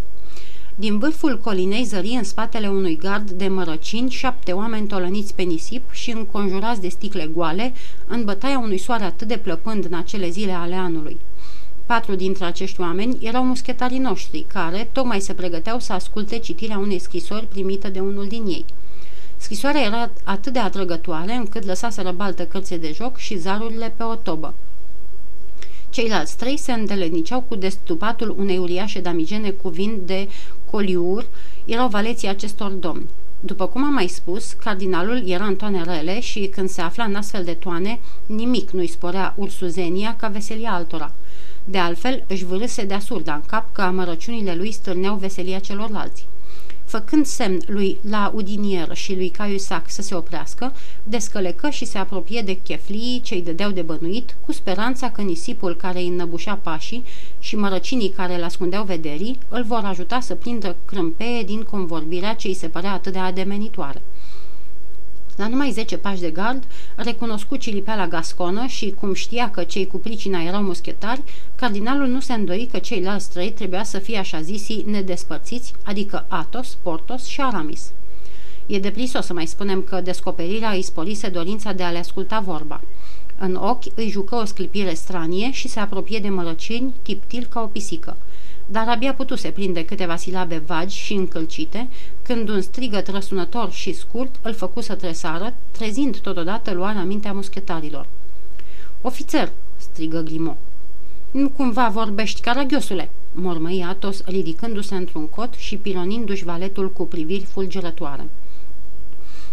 Din 0.79 0.97
vârful 0.97 1.39
colinei 1.39 1.83
zări 1.83 2.07
în 2.17 2.23
spatele 2.23 2.67
unui 2.67 2.97
gard 2.97 3.31
de 3.31 3.47
mărăcini 3.47 4.09
șapte 4.09 4.51
oameni 4.51 4.87
tolăniți 4.87 5.33
pe 5.33 5.41
nisip 5.41 5.91
și 5.91 6.11
înconjurați 6.11 6.81
de 6.81 6.87
sticle 6.87 7.29
goale, 7.33 7.73
în 8.07 8.23
bătaia 8.23 8.59
unui 8.59 8.77
soare 8.77 9.03
atât 9.03 9.27
de 9.27 9.37
plăpând 9.37 9.85
în 9.85 9.93
acele 9.93 10.29
zile 10.29 10.51
ale 10.51 10.75
anului. 10.75 11.17
Patru 11.85 12.15
dintre 12.15 12.45
acești 12.45 12.81
oameni 12.81 13.17
erau 13.21 13.43
muschetarii 13.43 13.97
noștri, 13.97 14.45
care 14.53 14.89
tocmai 14.91 15.21
se 15.21 15.33
pregăteau 15.33 15.79
să 15.79 15.93
asculte 15.93 16.37
citirea 16.37 16.77
unei 16.77 16.99
scrisori 16.99 17.45
primite 17.45 17.89
de 17.89 17.99
unul 17.99 18.27
din 18.27 18.45
ei. 18.45 18.65
Scrisoarea 19.37 19.81
era 19.81 20.09
atât 20.23 20.53
de 20.53 20.59
atrăgătoare 20.59 21.33
încât 21.33 21.65
lăsaseră 21.65 22.11
baltă 22.11 22.45
cărțe 22.45 22.77
de 22.77 22.91
joc 22.95 23.17
și 23.17 23.37
zarurile 23.37 23.93
pe 23.97 24.03
o 24.03 24.15
tobă. 24.15 24.53
Ceilalți 25.89 26.37
trei 26.37 26.57
se 26.57 26.71
îndeleniceau 26.71 27.41
cu 27.41 27.55
destupatul 27.55 28.35
unei 28.37 28.57
uriașe 28.57 28.99
damigene 28.99 29.49
cu 29.49 29.69
vin 29.69 30.01
de 30.05 30.27
coliur, 30.71 31.27
erau 31.65 31.87
valeții 31.87 32.27
acestor 32.27 32.71
domni. 32.71 33.05
După 33.39 33.67
cum 33.67 33.83
am 33.83 33.93
mai 33.93 34.07
spus, 34.07 34.51
cardinalul 34.51 35.29
era 35.29 35.45
în 35.45 35.55
toane 35.55 35.83
rele 35.83 36.19
și 36.19 36.47
când 36.47 36.69
se 36.69 36.81
afla 36.81 37.03
în 37.03 37.15
astfel 37.15 37.43
de 37.43 37.53
toane, 37.53 37.99
nimic 38.25 38.69
nu-i 38.69 38.87
sporea 38.87 39.33
ursuzenia 39.37 40.15
ca 40.15 40.27
veselia 40.27 40.73
altora. 40.73 41.11
De 41.65 41.77
altfel, 41.77 42.23
își 42.27 42.45
vârâse 42.45 42.85
de 42.85 42.93
asurda 42.93 43.33
în 43.33 43.41
cap 43.47 43.73
că 43.73 43.81
amărăciunile 43.81 44.55
lui 44.55 44.71
stârneau 44.71 45.15
veselia 45.15 45.59
celorlalți. 45.59 46.25
Făcând 46.89 47.25
semn 47.25 47.61
lui 47.65 47.97
la 48.09 48.31
Udinier 48.35 48.95
și 48.95 49.15
lui 49.15 49.29
Caiusac 49.29 49.89
să 49.89 50.01
se 50.01 50.15
oprească, 50.15 50.73
descălecă 51.03 51.69
și 51.69 51.85
se 51.85 51.97
apropie 51.97 52.41
de 52.41 52.53
cheflii 52.53 53.21
ce 53.23 53.33
îi 53.33 53.41
dădeau 53.41 53.71
de 53.71 53.81
bănuit, 53.81 54.35
cu 54.45 54.51
speranța 54.51 55.11
că 55.11 55.21
nisipul 55.21 55.75
care 55.75 55.99
îi 55.99 56.07
înnăbușea 56.07 56.55
pașii 56.55 57.03
și 57.39 57.55
mărăcinii 57.55 58.09
care 58.09 58.35
îl 58.35 58.43
ascundeau 58.43 58.83
vederii 58.83 59.37
îl 59.49 59.63
vor 59.63 59.81
ajuta 59.83 60.19
să 60.19 60.35
prindă 60.35 60.75
crâmpeie 60.85 61.43
din 61.43 61.61
convorbirea 61.61 62.33
ce 62.35 62.47
îi 62.47 62.53
se 62.53 62.67
părea 62.67 62.93
atât 62.93 63.13
de 63.13 63.19
ademenitoare. 63.19 64.01
La 65.39 65.47
numai 65.47 65.71
10 65.71 65.97
pași 65.97 66.21
de 66.21 66.29
gard, 66.29 66.63
recunoscu 66.95 67.57
la 67.85 68.07
gasconă 68.07 68.65
și, 68.65 68.91
cum 68.99 69.13
știa 69.13 69.51
că 69.51 69.63
cei 69.63 69.87
cu 69.87 69.97
pricina 69.97 70.41
erau 70.41 70.61
muschetari, 70.61 71.21
cardinalul 71.55 72.07
nu 72.07 72.19
se 72.19 72.33
îndoi 72.33 72.69
că 72.71 72.77
ceilalți 72.77 73.29
trei 73.29 73.51
trebuia 73.51 73.83
să 73.83 73.99
fie 73.99 74.17
așa 74.17 74.41
zisii 74.41 74.83
nedespărțiți, 74.87 75.73
adică 75.83 76.25
Atos, 76.27 76.77
Portos 76.81 77.25
și 77.25 77.41
Aramis. 77.41 77.91
E 78.65 78.79
deprisos 78.79 79.25
să 79.25 79.33
mai 79.33 79.47
spunem 79.47 79.81
că 79.81 80.01
descoperirea 80.01 80.71
îi 80.71 80.81
sporise 80.81 81.29
dorința 81.29 81.73
de 81.73 81.83
a 81.83 81.91
le 81.91 81.97
asculta 81.97 82.39
vorba. 82.39 82.81
În 83.37 83.55
ochi 83.55 83.95
îi 83.95 84.09
jucă 84.09 84.35
o 84.35 84.45
sclipire 84.45 84.93
stranie 84.93 85.51
și 85.51 85.67
se 85.67 85.79
apropie 85.79 86.19
de 86.19 86.29
mărăcini, 86.29 86.93
tiptil 87.01 87.47
ca 87.49 87.61
o 87.61 87.65
pisică– 87.65 88.17
dar 88.71 88.87
abia 88.87 89.13
putuse 89.13 89.49
prinde 89.49 89.85
câteva 89.85 90.15
silabe 90.15 90.57
vagi 90.57 90.97
și 90.97 91.13
încălcite, 91.13 91.87
când 92.21 92.49
un 92.49 92.61
strigăt 92.61 93.07
răsunător 93.07 93.71
și 93.71 93.93
scurt 93.93 94.35
îl 94.41 94.53
făcu 94.53 94.81
să 94.81 94.95
tresară, 94.95 95.53
trezind 95.71 96.17
totodată 96.17 96.73
luarea 96.73 97.03
mintea 97.03 97.33
muschetarilor. 97.33 98.07
Ofițer!" 99.01 99.51
strigă 99.77 100.19
Grimo. 100.19 100.57
Nu 101.31 101.49
cumva 101.49 101.87
vorbești, 101.87 102.41
caragiosule!" 102.41 103.09
mormăi 103.31 103.85
Atos, 103.87 104.23
ridicându-se 104.25 104.95
într-un 104.95 105.27
cot 105.27 105.53
și 105.53 105.77
pilonindu-și 105.77 106.43
valetul 106.43 106.91
cu 106.91 107.05
priviri 107.05 107.43
fulgerătoare. 107.43 108.29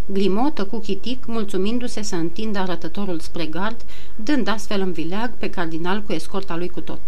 Grimo 0.06 0.50
tăcu 0.50 0.78
chitic, 0.78 1.26
mulțumindu-se 1.26 2.02
să 2.02 2.14
întindă 2.14 2.58
arătătorul 2.58 3.18
spre 3.18 3.46
gard, 3.46 3.84
dând 4.16 4.48
astfel 4.48 4.80
în 4.80 4.92
vileag 4.92 5.30
pe 5.38 5.50
cardinal 5.50 6.02
cu 6.02 6.12
escorta 6.12 6.56
lui 6.56 6.68
cu 6.68 6.80
tot. 6.80 7.00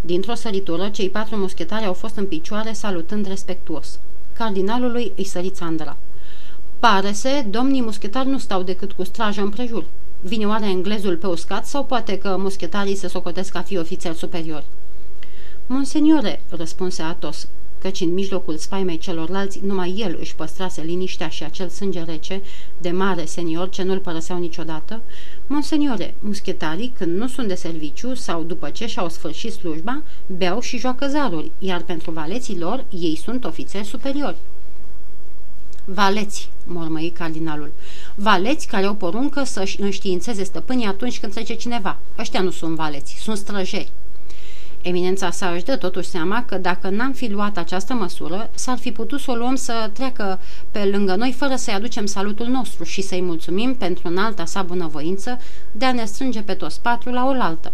Dintr-o 0.00 0.34
săritură, 0.34 0.88
cei 0.88 1.10
patru 1.10 1.36
muschetari 1.36 1.84
au 1.84 1.92
fost 1.92 2.16
în 2.16 2.26
picioare, 2.26 2.72
salutând 2.72 3.26
respectuos. 3.26 3.98
Cardinalului 4.32 5.12
îi 5.16 5.24
sări 5.24 5.50
țandra. 5.50 5.96
Pare-se, 6.78 7.46
domnii 7.50 7.82
muschetari 7.82 8.28
nu 8.28 8.38
stau 8.38 8.62
decât 8.62 8.92
cu 8.92 9.04
strajă 9.04 9.40
împrejur. 9.40 9.84
Vine 10.20 10.46
oare 10.46 10.66
englezul 10.66 11.16
pe 11.16 11.26
uscat 11.26 11.66
sau 11.66 11.84
poate 11.84 12.18
că 12.18 12.36
muschetarii 12.38 12.96
se 12.96 13.08
socotesc 13.08 13.54
a 13.54 13.62
fi 13.62 13.78
ofițeri 13.78 14.16
superiori? 14.16 14.64
Monseniore, 15.66 16.42
răspunse 16.48 17.02
Atos, 17.02 17.48
căci 17.78 18.00
în 18.00 18.14
mijlocul 18.14 18.56
spaimei 18.56 18.98
celorlalți 18.98 19.60
numai 19.62 19.94
el 19.98 20.16
își 20.20 20.34
păstrase 20.34 20.82
liniștea 20.82 21.28
și 21.28 21.44
acel 21.44 21.68
sânge 21.68 22.02
rece 22.02 22.42
de 22.78 22.90
mare 22.90 23.24
senior 23.24 23.68
ce 23.68 23.82
nu-l 23.82 23.98
părăseau 23.98 24.38
niciodată, 24.38 25.00
Monseniore, 25.48 26.14
muschetarii, 26.18 26.92
când 26.98 27.16
nu 27.16 27.28
sunt 27.28 27.48
de 27.48 27.54
serviciu 27.54 28.14
sau 28.14 28.42
după 28.42 28.70
ce 28.70 28.86
și-au 28.86 29.08
sfârșit 29.08 29.52
slujba, 29.52 30.02
beau 30.26 30.60
și 30.60 30.78
joacă 30.78 31.06
zaruri, 31.06 31.50
iar 31.58 31.82
pentru 31.82 32.10
valeții 32.10 32.58
lor 32.58 32.84
ei 32.90 33.16
sunt 33.16 33.44
ofițeri 33.44 33.86
superiori. 33.86 34.36
Valeți, 35.84 36.50
mormăi 36.64 37.10
cardinalul. 37.10 37.72
Valeți 38.14 38.66
care 38.66 38.86
au 38.86 38.94
poruncă 38.94 39.44
să-și 39.44 39.80
înștiințeze 39.80 40.42
stăpânii 40.42 40.86
atunci 40.86 41.20
când 41.20 41.32
trece 41.32 41.54
cineva. 41.54 41.98
Ăștia 42.18 42.40
nu 42.40 42.50
sunt 42.50 42.76
valeți, 42.76 43.16
sunt 43.20 43.36
străjeri. 43.36 43.92
Eminența 44.88 45.30
sa 45.30 45.48
își 45.48 45.64
dă 45.64 45.76
totuși 45.76 46.08
seama 46.08 46.44
că 46.44 46.56
dacă 46.56 46.88
n-am 46.88 47.12
fi 47.12 47.30
luat 47.30 47.56
această 47.56 47.94
măsură, 47.94 48.50
s-ar 48.54 48.78
fi 48.78 48.92
putut 48.92 49.20
să 49.20 49.30
o 49.30 49.34
luăm 49.34 49.54
să 49.54 49.90
treacă 49.92 50.40
pe 50.70 50.84
lângă 50.84 51.14
noi 51.14 51.32
fără 51.32 51.56
să-i 51.56 51.74
aducem 51.74 52.06
salutul 52.06 52.46
nostru 52.46 52.84
și 52.84 53.02
să-i 53.02 53.20
mulțumim 53.22 53.74
pentru 53.74 54.08
înalta 54.08 54.44
sa 54.44 54.62
bunăvoință 54.62 55.38
de 55.72 55.84
a 55.84 55.92
ne 55.92 56.04
strânge 56.04 56.42
pe 56.42 56.54
toți 56.54 56.80
patru 56.80 57.10
la 57.10 57.26
oaltă. 57.26 57.72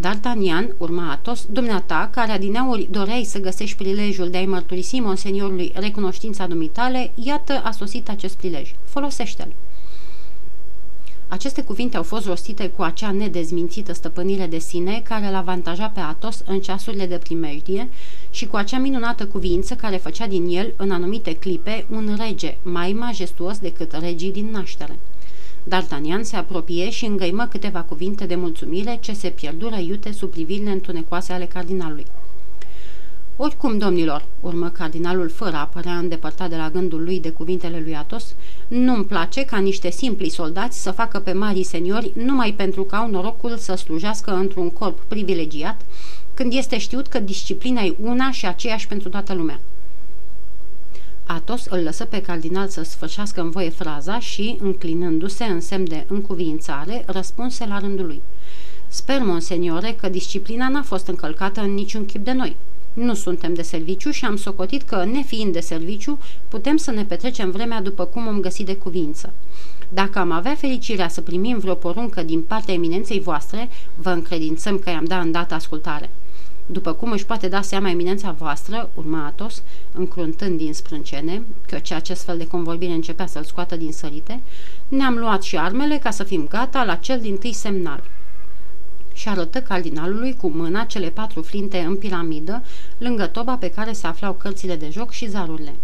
D'Artagnan 0.00 0.68
urma 0.76 1.10
Atos, 1.10 1.46
dumneata, 1.50 2.08
care 2.12 2.32
adineauri 2.32 2.88
doreai 2.90 3.24
să 3.24 3.38
găsești 3.40 3.76
prilejul 3.76 4.30
de 4.30 4.36
a-i 4.36 4.46
mărturisi 4.46 5.00
monseniorului 5.00 5.72
recunoștința 5.74 6.46
dumitale, 6.46 7.10
iată 7.14 7.60
a 7.64 7.70
sosit 7.70 8.08
acest 8.08 8.36
prilej. 8.36 8.74
Folosește-l. 8.84 9.52
Aceste 11.28 11.62
cuvinte 11.62 11.96
au 11.96 12.02
fost 12.02 12.26
rostite 12.26 12.68
cu 12.68 12.82
acea 12.82 13.10
nedezmințită 13.10 13.92
stăpânire 13.92 14.46
de 14.46 14.58
sine 14.58 15.00
care 15.04 15.26
îl 15.26 15.34
avantaja 15.34 15.88
pe 15.88 16.00
Atos 16.00 16.42
în 16.46 16.60
ceasurile 16.60 17.06
de 17.06 17.18
primejdie 17.18 17.88
și 18.30 18.46
cu 18.46 18.56
acea 18.56 18.78
minunată 18.78 19.26
cuvință 19.26 19.74
care 19.74 19.96
făcea 19.96 20.26
din 20.26 20.48
el, 20.48 20.74
în 20.76 20.90
anumite 20.90 21.36
clipe, 21.36 21.86
un 21.90 22.16
rege 22.18 22.56
mai 22.62 22.92
majestuos 22.92 23.58
decât 23.58 23.92
regii 23.92 24.32
din 24.32 24.50
naștere. 24.50 24.98
D'Artagnan 25.68 26.22
se 26.22 26.36
apropie 26.36 26.90
și 26.90 27.04
îngăimă 27.04 27.46
câteva 27.46 27.82
cuvinte 27.82 28.26
de 28.26 28.34
mulțumire 28.34 28.98
ce 29.00 29.12
se 29.12 29.28
pierdură 29.28 29.76
iute 29.76 30.12
sub 30.12 30.30
privirile 30.30 30.70
întunecoase 30.70 31.32
ale 31.32 31.44
cardinalului. 31.44 32.06
Oricum, 33.36 33.78
domnilor, 33.78 34.24
urmă 34.40 34.68
cardinalul 34.68 35.28
fără 35.28 35.56
a 35.56 35.64
părea 35.64 35.98
îndepărtat 35.98 36.48
de 36.48 36.56
la 36.56 36.70
gândul 36.70 37.02
lui 37.02 37.20
de 37.20 37.30
cuvintele 37.30 37.80
lui 37.80 37.96
Atos, 37.96 38.34
nu-mi 38.68 39.04
place 39.04 39.44
ca 39.44 39.58
niște 39.58 39.90
simpli 39.90 40.28
soldați 40.28 40.82
să 40.82 40.90
facă 40.90 41.18
pe 41.18 41.32
marii 41.32 41.62
seniori 41.62 42.12
numai 42.14 42.52
pentru 42.52 42.82
că 42.82 42.96
au 42.96 43.10
norocul 43.10 43.56
să 43.56 43.74
slujească 43.74 44.30
într-un 44.30 44.70
corp 44.70 44.98
privilegiat, 45.08 45.80
când 46.34 46.52
este 46.52 46.78
știut 46.78 47.06
că 47.06 47.18
disciplina 47.18 47.82
e 47.82 47.94
una 48.00 48.30
și 48.30 48.46
aceeași 48.46 48.86
pentru 48.86 49.08
toată 49.08 49.34
lumea. 49.34 49.60
Atos 51.26 51.66
îl 51.66 51.82
lăsă 51.82 52.04
pe 52.04 52.20
cardinal 52.20 52.68
să 52.68 52.82
sfârșească 52.82 53.40
în 53.40 53.50
voie 53.50 53.70
fraza 53.70 54.18
și, 54.18 54.56
înclinându-se 54.60 55.44
în 55.44 55.60
semn 55.60 55.88
de 55.88 56.04
încuvințare, 56.08 57.04
răspunse 57.06 57.66
la 57.66 57.78
rândul 57.78 58.06
lui. 58.06 58.20
Sper, 58.88 59.22
monseniore, 59.22 59.96
că 60.00 60.08
disciplina 60.08 60.68
n-a 60.68 60.82
fost 60.82 61.06
încălcată 61.06 61.60
în 61.60 61.74
niciun 61.74 62.04
chip 62.04 62.24
de 62.24 62.32
noi. 62.32 62.56
Nu 62.94 63.14
suntem 63.14 63.54
de 63.54 63.62
serviciu 63.62 64.10
și 64.10 64.24
am 64.24 64.36
socotit 64.36 64.82
că, 64.82 65.04
nefiind 65.04 65.52
de 65.52 65.60
serviciu, 65.60 66.18
putem 66.48 66.76
să 66.76 66.90
ne 66.90 67.04
petrecem 67.04 67.50
vremea 67.50 67.80
după 67.80 68.04
cum 68.04 68.28
am 68.28 68.40
găsit 68.40 68.66
de 68.66 68.76
cuvință. 68.76 69.32
Dacă 69.88 70.18
am 70.18 70.30
avea 70.30 70.54
fericirea 70.54 71.08
să 71.08 71.20
primim 71.20 71.58
vreo 71.58 71.74
poruncă 71.74 72.22
din 72.22 72.42
partea 72.42 72.74
eminenței 72.74 73.20
voastre, 73.20 73.68
vă 73.94 74.10
încredințăm 74.10 74.78
că 74.78 74.90
i-am 74.90 75.04
dat 75.04 75.24
îndată 75.24 75.54
ascultare. 75.54 76.10
După 76.66 76.92
cum 76.92 77.10
își 77.10 77.26
poate 77.26 77.48
da 77.48 77.62
seama 77.62 77.90
eminența 77.90 78.34
voastră, 78.38 78.90
urma 78.94 79.26
Atos, 79.26 79.62
încruntând 79.92 80.58
din 80.58 80.74
sprâncene, 80.74 81.42
căci 81.66 81.90
acest 81.90 82.24
fel 82.24 82.38
de 82.38 82.46
convorbire 82.46 82.92
începea 82.92 83.26
să-l 83.26 83.44
scoată 83.44 83.76
din 83.76 83.92
sărite, 83.92 84.40
ne-am 84.88 85.14
luat 85.14 85.42
și 85.42 85.56
armele 85.56 85.98
ca 85.98 86.10
să 86.10 86.22
fim 86.22 86.46
gata 86.48 86.84
la 86.84 86.94
cel 86.94 87.20
din 87.20 87.36
tâi 87.36 87.52
semnal 87.52 88.02
și 89.14 89.28
arătă 89.28 89.60
cardinalului 89.60 90.36
cu 90.36 90.48
mâna 90.48 90.84
cele 90.84 91.08
patru 91.08 91.42
flinte 91.42 91.78
în 91.78 91.96
piramidă, 91.96 92.62
lângă 92.98 93.26
toba 93.26 93.56
pe 93.56 93.70
care 93.70 93.92
se 93.92 94.06
aflau 94.06 94.32
cărțile 94.32 94.76
de 94.76 94.88
joc 94.90 95.10
și 95.10 95.28
zarurile. 95.28 95.74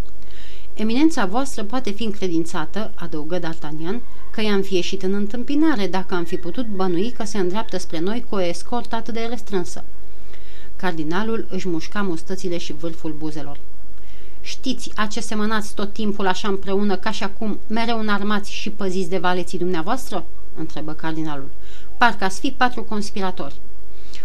Eminența 0.75 1.27
voastră 1.27 1.65
poate 1.65 1.91
fi 1.91 2.05
încredințată, 2.05 2.93
adăugă 2.95 3.39
D'Artagnan, 3.39 4.01
că 4.31 4.43
i-am 4.43 4.63
fi 4.63 4.75
ieșit 4.75 5.03
în 5.03 5.15
întâmpinare 5.15 5.87
dacă 5.87 6.15
am 6.15 6.25
fi 6.25 6.37
putut 6.37 6.67
bănui 6.67 7.11
că 7.11 7.25
se 7.25 7.39
îndreaptă 7.39 7.79
spre 7.79 7.99
noi 7.99 8.25
cu 8.29 8.35
o 8.35 8.41
escortă 8.41 8.95
atât 8.95 9.15
de 9.15 9.27
restrânsă. 9.29 9.85
Cardinalul 10.77 11.47
își 11.51 11.69
mușca 11.69 12.03
mustățile 12.03 12.59
și 12.59 12.73
vârful 12.73 13.15
buzelor. 13.19 13.59
Știți, 14.41 14.91
a 14.95 15.07
ce 15.07 15.21
semănați 15.21 15.75
tot 15.75 15.93
timpul 15.93 16.27
așa 16.27 16.49
împreună 16.49 16.97
ca 16.97 17.11
și 17.11 17.23
acum, 17.23 17.59
mereu 17.67 17.99
înarmați 17.99 18.53
și 18.53 18.71
păziți 18.71 19.11
de 19.11 19.19
valeții 19.19 19.59
dumneavoastră?" 19.59 20.25
Întrebă 20.61 20.93
cardinalul 20.93 21.49
parcă 22.01 22.25
ați 22.25 22.41
fi 22.41 22.51
patru 22.51 22.83
conspiratori. 22.83 23.55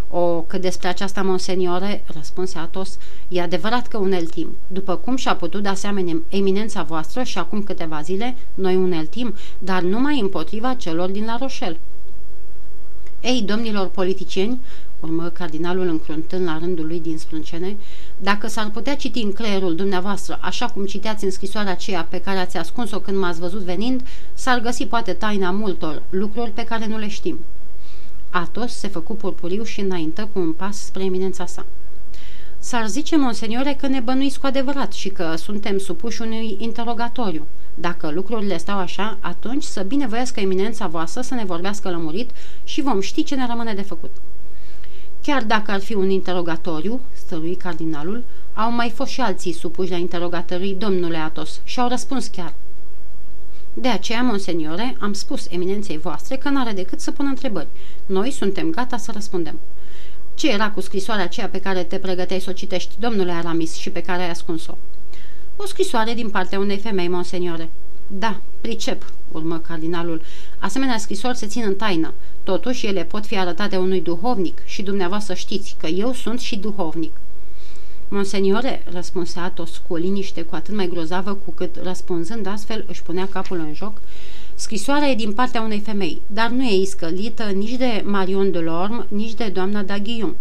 O, 0.09 0.41
că 0.41 0.57
despre 0.57 0.87
aceasta, 0.87 1.21
monseniore, 1.21 2.03
răspunse 2.13 2.57
Atos, 2.57 2.97
e 3.27 3.41
adevărat 3.41 3.87
că 3.87 3.97
uneltim. 3.97 4.47
După 4.67 4.95
cum 4.95 5.15
și-a 5.15 5.35
putut 5.35 5.63
da 5.63 5.73
seamene 5.73 6.21
eminența 6.29 6.83
voastră 6.83 7.23
și 7.23 7.37
acum 7.37 7.63
câteva 7.63 8.01
zile, 8.01 8.35
noi 8.53 8.75
uneltim, 8.75 9.33
dar 9.59 9.81
numai 9.81 10.19
împotriva 10.19 10.73
celor 10.73 11.09
din 11.09 11.25
La 11.25 11.37
Rochelle. 11.39 11.79
Ei, 13.21 13.41
domnilor 13.41 13.87
politicieni, 13.87 14.59
urmă 14.99 15.29
cardinalul 15.29 15.87
încruntând 15.87 16.45
la 16.45 16.57
rândul 16.57 16.85
lui 16.85 16.99
din 16.99 17.17
sprâncene, 17.17 17.77
dacă 18.17 18.47
s-ar 18.47 18.69
putea 18.69 18.95
citi 18.95 19.21
în 19.21 19.33
creierul 19.33 19.75
dumneavoastră, 19.75 20.37
așa 20.41 20.65
cum 20.65 20.85
citeați 20.85 21.23
în 21.23 21.31
scrisoarea 21.31 21.71
aceea 21.71 22.07
pe 22.09 22.21
care 22.21 22.37
ați 22.37 22.57
ascuns-o 22.57 22.99
când 22.99 23.17
m-ați 23.17 23.39
văzut 23.39 23.61
venind, 23.61 24.07
s-ar 24.33 24.59
găsi 24.59 24.85
poate 24.85 25.13
taina 25.13 25.51
multor 25.51 26.01
lucruri 26.09 26.51
pe 26.51 26.63
care 26.63 26.87
nu 26.87 26.97
le 26.97 27.07
știm. 27.07 27.39
Atos 28.29 28.73
se 28.73 28.87
făcu 28.87 29.13
purpuriu 29.13 29.63
și 29.63 29.79
înaintă 29.79 30.29
cu 30.33 30.39
un 30.39 30.53
pas 30.53 30.77
spre 30.77 31.03
eminența 31.03 31.45
sa. 31.45 31.65
S-ar 32.59 32.87
zice, 32.87 33.17
monseniore, 33.17 33.73
că 33.73 33.87
ne 33.87 33.99
bănuiți 33.99 34.39
cu 34.39 34.45
adevărat 34.45 34.93
și 34.93 35.09
că 35.09 35.35
suntem 35.35 35.77
supuși 35.77 36.21
unui 36.21 36.55
interogatoriu. 36.59 37.45
Dacă 37.73 38.11
lucrurile 38.11 38.57
stau 38.57 38.77
așa, 38.77 39.17
atunci 39.21 39.63
să 39.63 39.81
binevoiască 39.81 40.39
eminența 40.39 40.87
voastră 40.87 41.21
să 41.21 41.33
ne 41.33 41.45
vorbească 41.45 41.89
lămurit 41.89 42.29
și 42.63 42.81
vom 42.81 42.99
ști 42.99 43.23
ce 43.23 43.35
ne 43.35 43.47
rămâne 43.47 43.73
de 43.73 43.81
făcut. 43.81 44.11
Chiar 45.25 45.43
dacă 45.43 45.71
ar 45.71 45.79
fi 45.79 45.93
un 45.93 46.09
interogatoriu, 46.09 46.99
stărui 47.13 47.55
cardinalul, 47.55 48.23
au 48.53 48.71
mai 48.71 48.89
fost 48.89 49.11
și 49.11 49.21
alții 49.21 49.51
supuși 49.51 49.91
la 49.91 49.97
interogatoriu 49.97 50.75
domnule 50.75 51.17
Atos 51.17 51.59
și 51.63 51.79
au 51.79 51.87
răspuns 51.87 52.27
chiar. 52.27 52.53
De 53.73 53.87
aceea, 53.87 54.21
monseniore, 54.21 54.95
am 54.99 55.13
spus 55.13 55.47
eminenței 55.49 55.97
voastre 55.97 56.35
că 56.35 56.49
n-are 56.49 56.71
decât 56.71 56.99
să 56.99 57.11
pună 57.11 57.29
întrebări. 57.29 57.67
Noi 58.05 58.31
suntem 58.31 58.69
gata 58.69 58.97
să 58.97 59.11
răspundem. 59.11 59.59
Ce 60.35 60.51
era 60.51 60.71
cu 60.71 60.81
scrisoarea 60.81 61.23
aceea 61.23 61.49
pe 61.49 61.59
care 61.59 61.83
te 61.83 61.97
pregăteai 61.97 62.39
să 62.41 62.49
o 62.49 62.53
citești, 62.53 62.95
domnule 62.99 63.31
Aramis, 63.31 63.75
și 63.75 63.89
pe 63.89 64.01
care 64.01 64.23
ai 64.23 64.29
ascuns-o? 64.29 64.77
O 65.55 65.65
scrisoare 65.65 66.13
din 66.13 66.29
partea 66.29 66.59
unei 66.59 66.77
femei, 66.77 67.07
monseniore. 67.07 67.69
Da, 68.07 68.41
pricep, 68.61 69.11
urmă 69.31 69.57
cardinalul. 69.57 70.21
Asemenea 70.59 70.97
scrisori 70.97 71.37
se 71.37 71.47
țin 71.47 71.63
în 71.65 71.75
taină. 71.75 72.13
Totuși, 72.43 72.85
ele 72.85 73.03
pot 73.03 73.25
fi 73.25 73.37
arătate 73.37 73.77
unui 73.77 74.01
duhovnic 74.01 74.61
și 74.65 74.81
dumneavoastră 74.81 75.33
știți 75.33 75.75
că 75.79 75.87
eu 75.87 76.13
sunt 76.13 76.39
și 76.39 76.55
duhovnic. 76.55 77.11
Monseniore, 78.07 78.83
răspunse 78.91 79.39
Atos 79.39 79.81
cu 79.87 79.93
o 79.93 79.97
liniște 79.97 80.41
cu 80.41 80.55
atât 80.55 80.75
mai 80.75 80.87
grozavă 80.87 81.33
cu 81.33 81.51
cât, 81.51 81.75
răspunzând 81.83 82.47
astfel, 82.47 82.85
își 82.87 83.03
punea 83.03 83.27
capul 83.27 83.57
în 83.57 83.73
joc, 83.73 84.01
Scrisoarea 84.57 85.07
e 85.07 85.15
din 85.15 85.33
partea 85.33 85.61
unei 85.61 85.79
femei, 85.79 86.21
dar 86.27 86.49
nu 86.49 86.63
e 86.63 86.81
iscălită 86.81 87.43
nici 87.43 87.77
de 87.77 88.03
Marion 88.05 88.51
de 88.51 88.57
Lorme, 88.57 89.05
nici 89.07 89.33
de 89.33 89.47
doamna 89.47 89.83
d'Aguillon. 89.83 90.35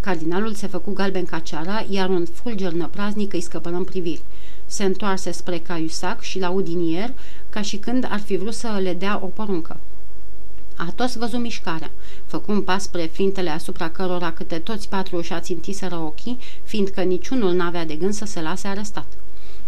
Cardinalul 0.00 0.54
se 0.54 0.66
făcu 0.66 0.92
galben 0.92 1.24
ca 1.24 1.38
ceara, 1.38 1.84
iar 1.88 2.08
un 2.08 2.26
fulger 2.32 2.72
năpraznic 2.72 3.32
îi 3.32 3.40
scăpă 3.40 3.68
în 3.68 3.84
priviri. 3.84 4.22
Se 4.70 4.84
întoarse 4.84 5.30
spre 5.30 5.58
Caiusac 5.58 6.20
și 6.20 6.38
la 6.38 6.50
Udinier, 6.50 7.12
ca 7.48 7.62
și 7.62 7.76
când 7.76 8.06
ar 8.10 8.20
fi 8.20 8.36
vrut 8.36 8.54
să 8.54 8.78
le 8.82 8.94
dea 8.94 9.20
o 9.22 9.26
poruncă. 9.26 9.80
Atos 10.76 11.16
văzu 11.16 11.36
mișcarea. 11.36 11.90
Făcu 12.26 12.52
un 12.52 12.62
pas 12.62 12.82
spre 12.82 13.10
flintele 13.12 13.50
asupra 13.50 13.88
cărora 13.88 14.32
câte 14.32 14.58
toți 14.58 14.88
patru 14.88 15.16
își 15.16 15.32
ațintiseră 15.32 15.96
ochii, 15.96 16.38
fiindcă 16.64 17.00
niciunul 17.00 17.52
n-avea 17.52 17.84
de 17.84 17.94
gând 17.94 18.12
să 18.12 18.24
se 18.24 18.40
lase 18.40 18.68
arestat. 18.68 19.06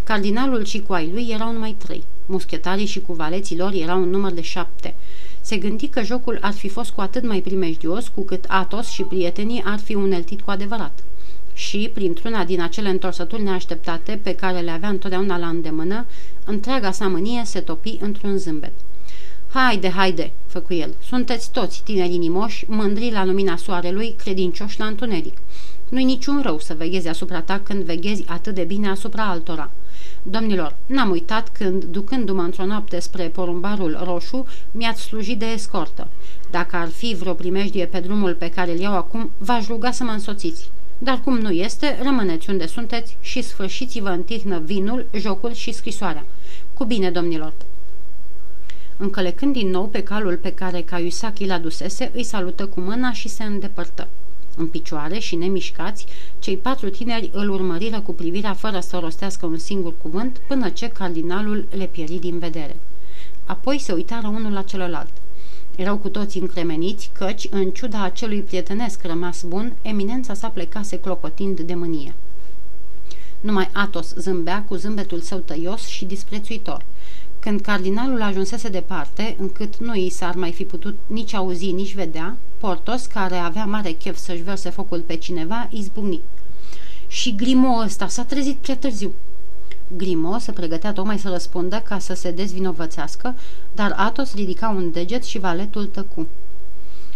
Cardinalul 0.05 0.65
și 0.65 0.81
cu 0.81 0.93
ai 0.93 1.11
lui 1.13 1.29
erau 1.31 1.53
numai 1.53 1.77
trei. 1.79 2.03
Muschetarii 2.27 2.87
și 2.87 3.01
cu 3.01 3.13
valeții 3.13 3.57
lor 3.57 3.73
erau 3.73 4.03
un 4.03 4.11
număr 4.11 4.33
de 4.33 4.41
șapte. 4.41 4.95
Se 5.41 5.57
gândi 5.57 5.89
că 5.89 6.03
jocul 6.03 6.39
ar 6.41 6.53
fi 6.53 6.69
fost 6.69 6.91
cu 6.91 7.01
atât 7.01 7.27
mai 7.27 7.41
primejdios 7.41 8.09
cu 8.09 8.21
cât 8.21 8.45
Atos 8.49 8.89
și 8.89 9.03
prietenii 9.03 9.63
ar 9.65 9.79
fi 9.79 9.95
uneltit 9.95 10.41
cu 10.41 10.51
adevărat. 10.51 11.05
Și, 11.55 11.91
printr-una 11.95 12.45
din 12.45 12.61
acele 12.61 12.89
întorsături 12.89 13.43
neașteptate 13.43 14.21
pe 14.23 14.35
care 14.35 14.61
le 14.61 14.71
avea 14.71 14.89
întotdeauna 14.89 15.39
la 15.39 15.49
îndemână, 15.49 16.07
întreaga 16.45 16.91
sa 16.91 17.09
mânie 17.09 17.43
se 17.45 17.61
topi 17.61 17.99
într-un 18.01 18.37
zâmbet. 18.37 18.73
Haide, 19.53 19.89
haide, 19.91 20.33
făcu 20.47 20.75
el, 20.75 20.95
sunteți 21.09 21.51
toți 21.51 21.83
tineri 21.85 22.15
inimoși, 22.15 22.65
mândri 22.69 23.11
la 23.11 23.25
lumina 23.25 23.57
soarelui, 23.57 24.15
credincioși 24.19 24.79
la 24.79 24.87
întuneric. 24.87 25.37
Nu-i 25.89 26.05
niciun 26.05 26.43
rău 26.43 26.59
să 26.59 26.75
veghezi 26.75 27.09
asupra 27.09 27.41
ta 27.41 27.61
când 27.63 27.83
veghezi 27.83 28.25
atât 28.27 28.55
de 28.55 28.65
bine 28.65 28.89
asupra 28.89 29.29
altora. 29.29 29.71
Domnilor, 30.23 30.77
n-am 30.87 31.11
uitat 31.11 31.49
când, 31.49 31.85
ducându-mă 31.85 32.43
într-o 32.43 32.65
noapte 32.65 32.99
spre 32.99 33.29
porumbarul 33.29 34.01
roșu, 34.05 34.47
mi-ați 34.71 35.03
slujit 35.03 35.39
de 35.39 35.47
escortă. 35.47 36.09
Dacă 36.51 36.77
ar 36.77 36.89
fi 36.89 37.15
vreo 37.15 37.33
primejdie 37.33 37.87
pe 37.87 38.01
drumul 38.01 38.35
pe 38.35 38.49
care 38.51 38.73
îl 38.73 38.79
iau 38.79 38.95
acum, 38.95 39.31
v-aș 39.39 39.67
ruga 39.67 39.91
să 39.91 40.05
mă 40.05 40.11
însoțiți. 40.11 40.71
Dar 41.05 41.21
cum 41.21 41.39
nu 41.39 41.51
este, 41.51 41.99
rămâneți 42.03 42.51
unde 42.51 42.67
sunteți 42.67 43.17
și 43.21 43.43
sfârșiți-vă 43.43 44.09
în 44.09 44.23
tihnă 44.23 44.59
vinul, 44.59 45.07
jocul 45.13 45.53
și 45.53 45.73
scrisoarea. 45.73 46.25
Cu 46.75 46.85
bine, 46.85 47.11
domnilor! 47.11 47.53
Încălecând 48.97 49.53
din 49.53 49.69
nou 49.69 49.87
pe 49.87 50.03
calul 50.03 50.37
pe 50.37 50.53
care 50.53 50.81
Caiusaki 50.81 51.47
l 51.47 51.51
adusese, 51.51 52.11
îi 52.15 52.23
salută 52.23 52.67
cu 52.67 52.81
mâna 52.81 53.13
și 53.13 53.29
se 53.29 53.45
îndepărtă. 53.45 54.09
În 54.57 54.67
picioare 54.67 55.19
și 55.19 55.37
nemișcați, 55.37 56.07
cei 56.39 56.57
patru 56.57 56.89
tineri 56.89 57.31
îl 57.33 57.51
urmăriră 57.51 58.01
cu 58.01 58.13
privirea 58.13 58.55
fără 58.55 58.81
să 58.81 58.99
rostească 58.99 59.47
un 59.47 59.59
singur 59.59 59.93
cuvânt, 60.03 60.41
până 60.47 60.69
ce 60.69 60.89
cardinalul 60.89 61.69
le 61.77 61.87
pieri 61.87 62.19
din 62.21 62.39
vedere. 62.39 62.77
Apoi 63.45 63.79
se 63.79 63.93
uitară 63.93 64.27
unul 64.27 64.53
la 64.53 64.63
celălalt. 64.63 65.22
Erau 65.77 65.97
cu 65.97 66.09
toți 66.09 66.39
încremeniți, 66.39 67.11
căci, 67.13 67.49
în 67.51 67.71
ciuda 67.71 68.03
acelui 68.03 68.41
prietenesc 68.41 69.03
rămas 69.03 69.43
bun, 69.43 69.73
eminența 69.83 70.35
sa 70.35 70.49
plecase 70.49 70.99
clocotind 70.99 71.61
de 71.61 71.75
mânie. 71.75 72.15
Numai 73.41 73.69
Atos 73.73 74.15
zâmbea 74.15 74.65
cu 74.69 74.75
zâmbetul 74.75 75.21
său 75.21 75.39
tăios 75.39 75.87
și 75.87 76.05
disprețuitor. 76.05 76.85
Când 77.39 77.61
cardinalul 77.61 78.23
ajunsese 78.23 78.69
departe, 78.69 79.37
încât 79.39 79.77
nu 79.77 79.95
i 79.95 80.09
s-ar 80.11 80.35
mai 80.35 80.53
fi 80.53 80.65
putut 80.65 80.99
nici 81.07 81.35
auzi, 81.35 81.71
nici 81.71 81.95
vedea, 81.95 82.37
Portos, 82.59 83.07
care 83.07 83.37
avea 83.37 83.65
mare 83.65 83.91
chef 83.91 84.17
să-și 84.17 84.43
verse 84.43 84.71
focul 84.71 85.01
pe 85.01 85.17
cineva, 85.17 85.69
izbucni. 85.71 86.21
Și 87.07 87.35
Grimo 87.35 87.83
ăsta 87.85 88.09
s-a 88.09 88.25
trezit 88.25 88.57
prea 88.57 88.77
târziu. 88.77 89.15
Grimo 89.97 90.39
se 90.39 90.53
pregătea 90.53 90.93
tocmai 90.93 91.19
să 91.19 91.29
răspundă 91.29 91.77
ca 91.77 91.99
să 91.99 92.15
se 92.15 92.31
dezvinovățească, 92.31 93.35
dar 93.75 93.95
Atos 93.97 94.35
ridica 94.35 94.69
un 94.69 94.91
deget 94.93 95.25
și 95.25 95.39
valetul 95.39 95.87
tăcu. 95.87 96.27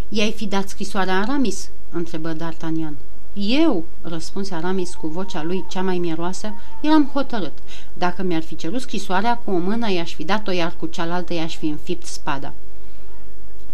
I-ai 0.09 0.33
fi 0.33 0.47
dat 0.47 0.69
scrisoarea 0.69 1.21
Aramis?" 1.21 1.69
întrebă 1.91 2.35
D'Artagnan. 2.35 2.95
Eu, 3.39 3.85
răspunse 4.03 4.55
Aramis 4.55 4.95
cu 4.95 5.07
vocea 5.07 5.43
lui 5.43 5.65
cea 5.69 5.83
mai 5.83 5.99
mieroasă, 5.99 6.55
eram 6.81 7.11
hotărât. 7.13 7.53
Dacă 7.95 8.23
mi-ar 8.23 8.43
fi 8.43 8.57
cerut 8.57 8.81
scrisoarea, 8.81 9.37
cu 9.37 9.51
o 9.51 9.59
mână 9.59 9.93
i-aș 9.93 10.15
fi 10.15 10.25
dat-o, 10.25 10.51
iar 10.51 10.75
cu 10.79 10.87
cealaltă 10.87 11.35
i-aș 11.35 11.57
fi 11.57 11.67
înfipt 11.67 12.07
spada. 12.07 12.53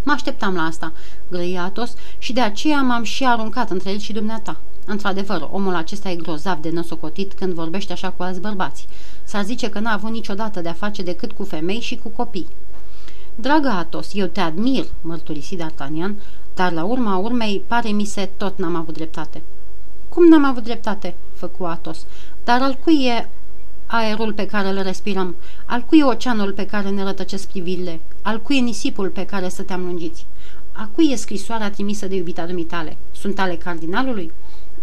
Mă 0.03 0.13
așteptam 0.13 0.55
la 0.55 0.63
asta, 0.63 0.93
grăi 1.31 1.59
Atos, 1.59 1.95
și 2.19 2.33
de 2.33 2.41
aceea 2.41 2.83
m-am 2.83 3.03
și 3.03 3.25
aruncat 3.25 3.71
între 3.71 3.91
el 3.91 3.99
și 3.99 4.13
dumneata. 4.13 4.57
Într-adevăr, 4.93 5.49
omul 5.51 5.75
acesta 5.75 6.11
e 6.11 6.15
grozav 6.15 6.59
de 6.59 6.71
năsocotit 6.71 7.33
când 7.33 7.53
vorbește 7.53 7.93
așa 7.93 8.11
cu 8.11 8.23
alți 8.23 8.41
bărbați. 8.41 8.87
S-ar 9.25 9.45
zice 9.45 9.69
că 9.69 9.79
n-a 9.79 9.93
avut 9.93 10.11
niciodată 10.11 10.61
de-a 10.61 10.73
face 10.73 11.03
decât 11.03 11.33
cu 11.33 11.45
femei 11.45 11.81
și 11.81 11.97
cu 11.97 12.09
copii. 12.09 12.47
Dragă 13.35 13.69
Atos, 13.69 14.15
eu 14.15 14.27
te 14.27 14.41
admir, 14.41 14.85
mărturisi 15.01 15.57
D'Artagnan, 15.57 16.15
dar 16.55 16.73
la 16.73 16.85
urma 16.85 17.17
urmei 17.17 17.63
pare 17.67 17.89
mi 17.89 18.05
se 18.05 18.31
tot 18.37 18.59
n-am 18.59 18.75
avut 18.75 18.95
dreptate. 18.95 19.43
Cum 20.09 20.29
n-am 20.29 20.45
avut 20.45 20.63
dreptate? 20.63 21.15
făcu 21.35 21.65
Atos. 21.65 22.07
Dar 22.45 22.63
al 22.63 22.79
cui 22.85 23.05
e 23.07 23.29
aerul 23.87 24.33
pe 24.33 24.47
care 24.47 24.69
îl 24.69 24.83
respirăm? 24.83 25.37
Al 25.67 25.81
cui 25.81 25.99
e 25.99 26.05
oceanul 26.05 26.53
pe 26.53 26.67
care 26.67 26.91
ne 26.91 27.03
rătăcesc 27.03 27.49
privirile? 27.49 28.01
Al 28.23 28.41
cui 28.41 28.57
e 28.57 28.61
nisipul 28.61 29.09
pe 29.09 29.27
care 29.27 29.49
stăteam 29.49 29.85
lungiți? 29.85 30.27
A 30.73 30.89
cui 30.95 31.11
e 31.11 31.17
scrisoarea 31.17 31.71
trimisă 31.71 32.07
de 32.07 32.15
iubita 32.15 32.47
dumitale? 32.47 32.97
Sunt 33.13 33.39
ale 33.39 33.57
cardinalului? 33.57 34.33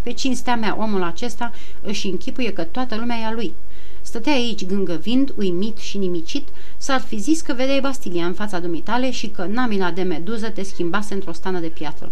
Pe 0.02 0.12
cinstea 0.12 0.56
mea, 0.56 0.76
omul 0.78 1.02
acesta 1.02 1.52
își 1.82 2.06
închipuie 2.06 2.52
că 2.52 2.62
toată 2.64 2.96
lumea 2.96 3.16
e 3.16 3.24
a 3.24 3.32
lui. 3.32 3.54
Stătea 4.02 4.32
aici 4.32 4.66
gângăvind, 4.66 5.32
uimit 5.36 5.76
și 5.76 5.98
nimicit, 5.98 6.48
s-ar 6.76 7.00
fi 7.00 7.18
zis 7.18 7.40
că 7.40 7.52
vedeai 7.52 7.80
Bastilia 7.80 8.26
în 8.26 8.32
fața 8.32 8.58
dumitale 8.58 9.10
și 9.10 9.28
că 9.28 9.44
namila 9.44 9.90
de 9.90 10.02
meduză 10.02 10.48
te 10.48 10.62
schimbase 10.62 11.14
într-o 11.14 11.32
stană 11.32 11.60
de 11.60 11.66
piatră. 11.66 12.10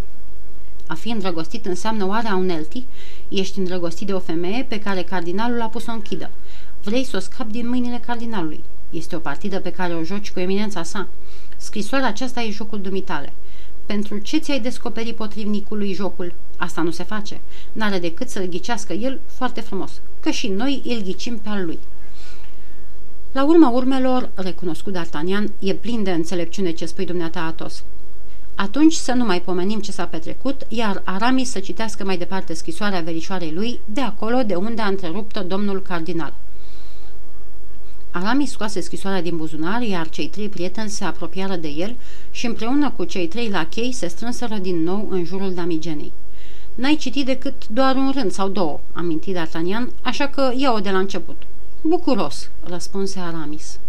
A 0.87 0.93
fi 0.93 1.09
îndrăgostit 1.09 1.65
înseamnă 1.65 2.07
oare 2.07 2.27
a 2.27 2.35
uneltii? 2.35 2.87
Ești 3.27 3.59
îndrăgostit 3.59 4.07
de 4.07 4.13
o 4.13 4.19
femeie 4.19 4.63
pe 4.63 4.79
care 4.79 5.01
cardinalul 5.01 5.61
a 5.61 5.67
pus-o 5.67 5.91
închidă. 5.91 6.29
Vrei 6.83 7.03
să 7.03 7.17
o 7.17 7.19
scapi 7.19 7.51
din 7.51 7.69
mâinile 7.69 8.01
cardinalului. 8.05 8.63
Este 8.89 9.15
o 9.15 9.19
partidă 9.19 9.59
pe 9.59 9.71
care 9.71 9.93
o 9.93 10.03
joci 10.03 10.31
cu 10.31 10.39
eminența 10.39 10.83
sa. 10.83 11.07
Scrisoarea 11.57 12.07
aceasta 12.07 12.41
e 12.41 12.51
jocul 12.51 12.81
dumitale. 12.81 13.33
Pentru 13.93 14.17
ce 14.17 14.37
ți-ai 14.37 14.59
descoperit 14.59 15.15
potrivnicului 15.15 15.93
jocul? 15.93 16.33
Asta 16.57 16.81
nu 16.81 16.91
se 16.91 17.03
face. 17.03 17.41
N-are 17.71 17.99
decât 17.99 18.29
să-l 18.29 18.45
ghicească 18.45 18.93
el 18.93 19.19
foarte 19.25 19.61
frumos, 19.61 20.01
că 20.19 20.29
și 20.29 20.47
noi 20.47 20.81
îl 20.85 21.01
ghicim 21.01 21.37
pe 21.37 21.49
al 21.49 21.65
lui. 21.65 21.79
La 23.31 23.45
urma 23.45 23.69
urmelor, 23.69 24.29
recunoscut 24.35 24.93
D'Artagnan, 24.93 25.51
e 25.59 25.73
plin 25.73 26.03
de 26.03 26.11
înțelepciune 26.11 26.71
ce 26.71 26.85
spui 26.85 27.05
dumneata 27.05 27.39
Atos. 27.39 27.83
Atunci 28.55 28.93
să 28.93 29.11
nu 29.11 29.25
mai 29.25 29.41
pomenim 29.41 29.79
ce 29.79 29.91
s-a 29.91 30.05
petrecut, 30.05 30.65
iar 30.67 31.01
Aramis 31.05 31.49
să 31.49 31.59
citească 31.59 32.05
mai 32.05 32.17
departe 32.17 32.53
scrisoarea 32.53 33.01
verișoarei 33.01 33.51
lui, 33.51 33.79
de 33.85 34.01
acolo 34.01 34.43
de 34.43 34.55
unde 34.55 34.81
a 34.81 34.87
întrerupt 34.87 35.39
domnul 35.39 35.81
cardinal. 35.81 36.33
Aramis 38.11 38.51
scoase 38.51 38.79
scrisoarea 38.79 39.21
din 39.21 39.37
buzunar, 39.37 39.81
iar 39.81 40.09
cei 40.09 40.27
trei 40.27 40.49
prieteni 40.49 40.89
se 40.89 41.03
apropiară 41.03 41.55
de 41.55 41.67
el 41.67 41.95
și 42.31 42.45
împreună 42.45 42.89
cu 42.89 43.03
cei 43.03 43.27
trei 43.27 43.49
lachei 43.49 43.91
se 43.91 44.07
strânseră 44.07 44.57
din 44.57 44.83
nou 44.83 45.07
în 45.09 45.25
jurul 45.25 45.53
damigenei. 45.53 46.11
N-ai 46.75 46.95
citit 46.95 47.25
decât 47.25 47.67
doar 47.67 47.95
un 47.95 48.11
rând 48.11 48.31
sau 48.31 48.47
două, 48.47 48.79
aminti 48.93 49.33
D'Artagnan, 49.33 49.87
așa 50.01 50.27
că 50.27 50.51
ia-o 50.55 50.79
de 50.79 50.89
la 50.89 50.97
început. 50.97 51.41
Bucuros, 51.81 52.49
răspunse 52.63 53.19
Aramis. 53.19 53.79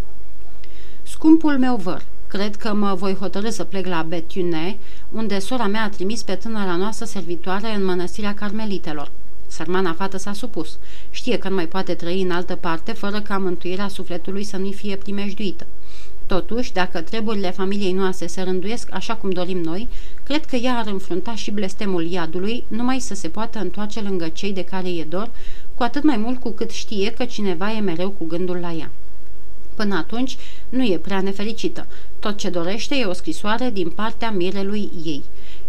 Scumpul 1.03 1.59
meu 1.59 1.77
văr, 1.77 2.05
cred 2.27 2.57
că 2.57 2.75
mă 2.75 2.95
voi 2.95 3.15
hotărâ 3.15 3.51
să 3.51 3.65
plec 3.65 3.87
la 3.87 4.03
Betiune, 4.03 4.79
unde 5.13 5.39
sora 5.39 5.67
mea 5.67 5.83
a 5.83 5.89
trimis 5.89 6.23
pe 6.23 6.35
tânăra 6.35 6.77
noastră 6.77 7.05
servitoare 7.05 7.75
în 7.75 7.85
mănăstirea 7.85 8.35
Carmelitelor. 8.35 9.11
Sărmana 9.51 9.93
fată 9.93 10.17
s-a 10.17 10.33
supus. 10.33 10.79
Știe 11.11 11.39
că 11.39 11.49
nu 11.49 11.55
mai 11.55 11.69
poate 11.69 11.95
trăi 11.95 12.23
în 12.23 12.31
altă 12.31 12.57
parte 12.57 12.93
fără 12.93 13.21
ca 13.21 13.39
mântuirea 13.39 13.89
sufletului 13.89 14.45
să 14.45 14.57
nu-i 14.57 14.73
fie 14.73 14.97
primejduită. 14.97 15.67
Totuși, 16.27 16.73
dacă 16.73 17.01
treburile 17.01 17.51
familiei 17.51 17.93
noastre 17.93 18.27
se 18.27 18.43
rânduiesc 18.43 18.89
așa 18.93 19.15
cum 19.15 19.31
dorim 19.31 19.59
noi, 19.59 19.89
cred 20.23 20.45
că 20.45 20.57
ea 20.57 20.79
ar 20.79 20.87
înfrunta 20.87 21.35
și 21.35 21.51
blestemul 21.51 22.07
iadului, 22.07 22.65
numai 22.69 22.99
să 22.99 23.15
se 23.15 23.29
poată 23.29 23.59
întoarce 23.59 24.01
lângă 24.01 24.29
cei 24.29 24.53
de 24.53 24.65
care 24.65 24.89
e 24.89 25.05
dor, 25.05 25.31
cu 25.75 25.83
atât 25.83 26.03
mai 26.03 26.17
mult 26.17 26.41
cu 26.41 26.51
cât 26.51 26.71
știe 26.71 27.11
că 27.13 27.25
cineva 27.25 27.73
e 27.73 27.81
mereu 27.81 28.11
cu 28.11 28.25
gândul 28.25 28.57
la 28.57 28.73
ea. 28.73 28.91
Până 29.75 29.95
atunci, 29.95 30.37
nu 30.69 30.85
e 30.85 30.99
prea 30.99 31.21
nefericită. 31.21 31.87
Tot 32.19 32.37
ce 32.37 32.49
dorește 32.49 32.95
e 32.95 33.05
o 33.05 33.13
scrisoare 33.13 33.71
din 33.71 33.89
partea 33.89 34.31
mirelui 34.31 34.91
ei. 35.05 35.23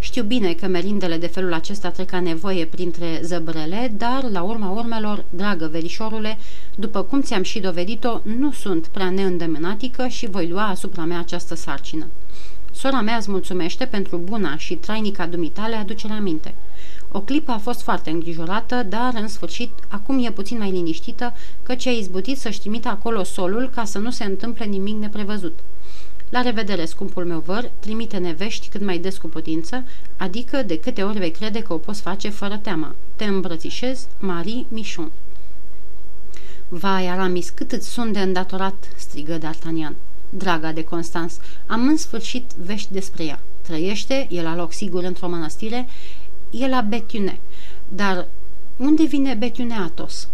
Știu 0.04 0.24
bine 0.24 0.54
că 0.54 0.68
merindele 0.68 1.18
de 1.18 1.28
felul 1.28 1.54
acesta 1.54 1.90
trec 1.90 2.10
ca 2.10 2.20
nevoie 2.20 2.66
printre 2.66 3.20
zăbrele, 3.24 3.92
dar, 3.98 4.24
la 4.32 4.42
urma 4.42 4.70
urmelor, 4.70 5.26
dragă 5.30 5.68
verișorule, 5.72 6.38
după 6.76 7.02
cum 7.02 7.22
ți-am 7.22 7.44
și 7.44 7.60
dovedit-o, 7.60 8.20
nu 8.24 8.52
sunt 8.52 8.88
prea 8.88 9.10
neîndemânatică 9.10 10.08
și 10.08 10.30
voi 10.30 10.48
lua 10.48 10.68
asupra 10.68 11.04
mea 11.04 11.20
această 11.20 11.56
sarcină. 11.56 12.08
Sora 12.74 13.02
mea 13.02 13.16
îți 13.16 13.30
mulțumește 13.30 13.86
pentru 13.86 14.18
buna 14.18 14.58
și 14.58 14.76
trainica 14.76 15.26
dumitale 15.26 15.76
aducere 15.76 16.14
aminte. 16.14 16.54
O 17.12 17.20
clipă 17.20 17.52
a 17.52 17.58
fost 17.58 17.82
foarte 17.82 18.10
îngrijorată, 18.10 18.86
dar, 18.90 19.14
în 19.16 19.28
sfârșit, 19.28 19.72
acum 19.88 20.26
e 20.26 20.32
puțin 20.32 20.58
mai 20.58 20.72
liniștită, 20.72 21.34
căci 21.64 21.86
a 21.86 21.92
izbutit 21.92 22.38
să-și 22.38 22.60
trimită 22.60 22.88
acolo 22.88 23.24
solul 23.24 23.70
ca 23.76 23.84
să 23.84 23.98
nu 23.98 24.10
se 24.12 24.24
întâmple 24.24 24.66
nimic 24.66 24.96
neprevăzut. 24.96 25.60
La 26.32 26.42
revedere, 26.42 26.86
scumpul 26.86 27.26
meu 27.26 27.40
văr, 27.40 27.72
trimite 27.80 28.18
nevești 28.18 28.68
cât 28.68 28.82
mai 28.82 28.98
des 28.98 29.18
cu 29.18 29.28
putință, 29.28 29.84
adică 30.18 30.64
de 30.64 30.80
câte 30.80 31.04
ori 31.04 31.18
vei 31.18 31.32
crede 31.32 31.62
că 31.62 31.74
o 31.74 31.78
poți 31.78 32.02
face 32.02 32.30
fără 32.30 32.58
teamă. 32.58 32.96
Te 33.16 33.26
îmbrățișez, 33.26 34.08
Marie 34.20 34.66
Michon. 34.68 35.12
Vai, 36.70 37.08
Aramis, 37.08 37.50
cât 37.50 37.72
îți 37.72 37.88
sunt 37.88 38.14
de 38.14 38.20
îndatorat, 38.20 38.92
strigă 38.96 39.38
D'Artagnan. 39.38 39.96
Draga 40.30 40.72
de 40.72 40.84
Constans, 40.84 41.40
am 41.68 41.88
în 41.88 41.98
sfârșit 41.98 42.52
vești 42.64 42.94
despre 42.94 43.24
ea. 43.24 43.40
Trăiește, 43.62 44.28
e 44.30 44.42
la 44.42 44.56
loc 44.56 44.74
sigur 44.74 45.04
într-o 45.04 45.30
mănăstire, 45.30 45.88
e 46.50 46.68
la 46.68 46.82
Betiune. 46.82 47.40
Dar 47.88 48.28
unde 48.78 49.04
vine 49.04 49.34
Betiune 49.34 49.76
Atos? 49.76 50.28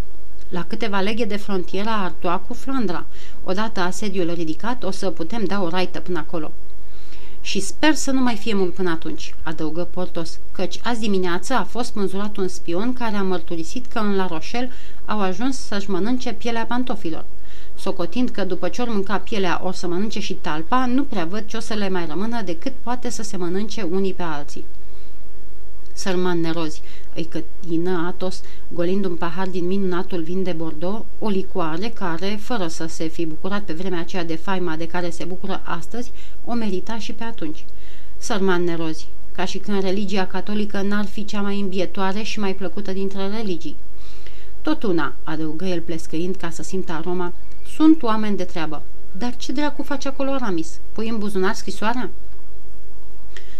La 0.49 0.63
câteva 0.63 0.99
leghe 0.99 1.25
de 1.25 1.35
frontiera 1.35 2.03
Artoa 2.03 2.37
cu 2.37 2.53
Flandra. 2.53 3.05
Odată 3.43 3.79
asediul 3.79 4.33
ridicat, 4.33 4.83
o 4.83 4.91
să 4.91 5.09
putem 5.09 5.43
da 5.43 5.61
o 5.61 5.69
raită 5.69 5.99
până 5.99 6.19
acolo. 6.19 6.51
Și 7.41 7.59
sper 7.59 7.93
să 7.93 8.11
nu 8.11 8.21
mai 8.21 8.35
fie 8.35 8.53
mult 8.53 8.73
până 8.73 8.89
atunci, 8.89 9.35
adăugă 9.43 9.83
Portos, 9.83 10.39
căci 10.51 10.79
azi 10.83 10.99
dimineață 10.99 11.53
a 11.53 11.63
fost 11.63 11.95
mânzurat 11.95 12.37
un 12.37 12.47
spion 12.47 12.93
care 12.93 13.15
a 13.15 13.23
mărturisit 13.23 13.85
că 13.85 13.99
în 13.99 14.15
La 14.15 14.27
Rochelle 14.27 14.71
au 15.05 15.19
ajuns 15.19 15.57
să-și 15.57 15.89
mănânce 15.89 16.33
pielea 16.33 16.65
pantofilor. 16.65 17.25
Socotind 17.75 18.29
că 18.29 18.43
după 18.43 18.67
ce 18.67 18.81
ori 18.81 18.89
mânca 18.89 19.17
pielea 19.17 19.61
or 19.63 19.73
să 19.73 19.87
mănânce 19.87 20.19
și 20.19 20.33
talpa, 20.33 20.85
nu 20.85 21.03
prea 21.03 21.25
văd 21.25 21.45
ce 21.45 21.57
o 21.57 21.59
să 21.59 21.73
le 21.73 21.89
mai 21.89 22.05
rămână 22.05 22.41
decât 22.41 22.73
poate 22.83 23.09
să 23.09 23.23
se 23.23 23.37
mănânce 23.37 23.81
unii 23.81 24.13
pe 24.13 24.23
alții. 24.23 24.65
Sărman 25.93 26.39
nerozi, 26.39 26.81
îi 27.17 27.25
cătină 27.25 28.05
Atos, 28.07 28.41
golind 28.73 29.05
un 29.05 29.15
pahar 29.15 29.47
din 29.47 29.67
minunatul 29.67 30.21
vin 30.21 30.43
de 30.43 30.51
Bordeaux, 30.51 31.05
o 31.19 31.29
licoare 31.29 31.89
care, 31.89 32.37
fără 32.41 32.67
să 32.67 32.85
se 32.85 33.07
fi 33.07 33.25
bucurat 33.25 33.61
pe 33.61 33.73
vremea 33.73 33.99
aceea 33.99 34.23
de 34.23 34.35
faima 34.35 34.75
de 34.75 34.87
care 34.87 35.09
se 35.09 35.23
bucură 35.23 35.61
astăzi, 35.63 36.11
o 36.45 36.53
merita 36.53 36.97
și 36.97 37.13
pe 37.13 37.23
atunci. 37.23 37.65
Sărman 38.17 38.63
nerozi, 38.63 39.07
ca 39.31 39.45
și 39.45 39.57
când 39.57 39.81
religia 39.81 40.25
catolică 40.25 40.81
n-ar 40.81 41.05
fi 41.05 41.25
cea 41.25 41.41
mai 41.41 41.59
îmbietoare 41.59 42.21
și 42.21 42.39
mai 42.39 42.55
plăcută 42.55 42.91
dintre 42.91 43.27
religii. 43.27 43.75
Tot 44.61 44.83
una, 44.83 45.13
adăugă 45.23 45.65
el 45.65 45.81
plescăind 45.81 46.35
ca 46.35 46.49
să 46.49 46.63
simtă 46.63 46.91
aroma, 46.91 47.33
sunt 47.75 48.03
oameni 48.03 48.37
de 48.37 48.43
treabă. 48.43 48.83
Dar 49.11 49.35
ce 49.35 49.51
dracu 49.51 49.83
face 49.83 50.07
acolo 50.07 50.35
Ramis? 50.35 50.79
Pui 50.93 51.09
în 51.09 51.17
buzunar 51.17 51.53
scrisoarea? 51.53 52.09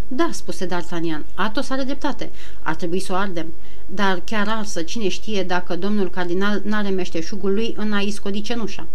Da, 0.07 0.29
spuse 0.31 0.65
D'Artagnan, 0.65 1.25
Atos 1.35 1.69
are 1.69 1.83
dreptate. 1.83 2.31
Ar 2.61 2.75
trebui 2.75 2.99
să 2.99 3.13
o 3.13 3.15
ardem. 3.15 3.53
Dar 3.85 4.21
chiar 4.25 4.47
arsă, 4.47 4.81
cine 4.81 5.07
știe 5.07 5.43
dacă 5.43 5.75
domnul 5.75 6.09
cardinal 6.09 6.61
n-are 6.63 6.89
meșteșugul 6.89 7.53
lui 7.53 7.73
în 7.77 7.93
a 7.93 7.99
iscodi 7.99 8.41
cenușa. 8.41 8.87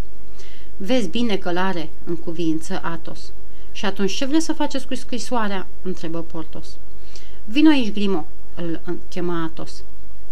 Vezi 0.76 1.08
bine 1.08 1.36
că 1.36 1.52
l-are, 1.52 1.90
în 2.04 2.16
cuvință 2.16 2.80
Atos. 2.82 3.32
Și 3.72 3.84
atunci 3.84 4.12
ce 4.12 4.24
vreți 4.24 4.44
să 4.44 4.52
faceți 4.52 4.86
cu 4.86 4.94
scrisoarea? 4.94 5.66
întrebă 5.82 6.20
Portos. 6.20 6.66
Vino 7.44 7.70
aici, 7.70 7.92
Grimo, 7.92 8.26
îl 8.54 8.80
chema 9.08 9.42
Atos. 9.42 9.82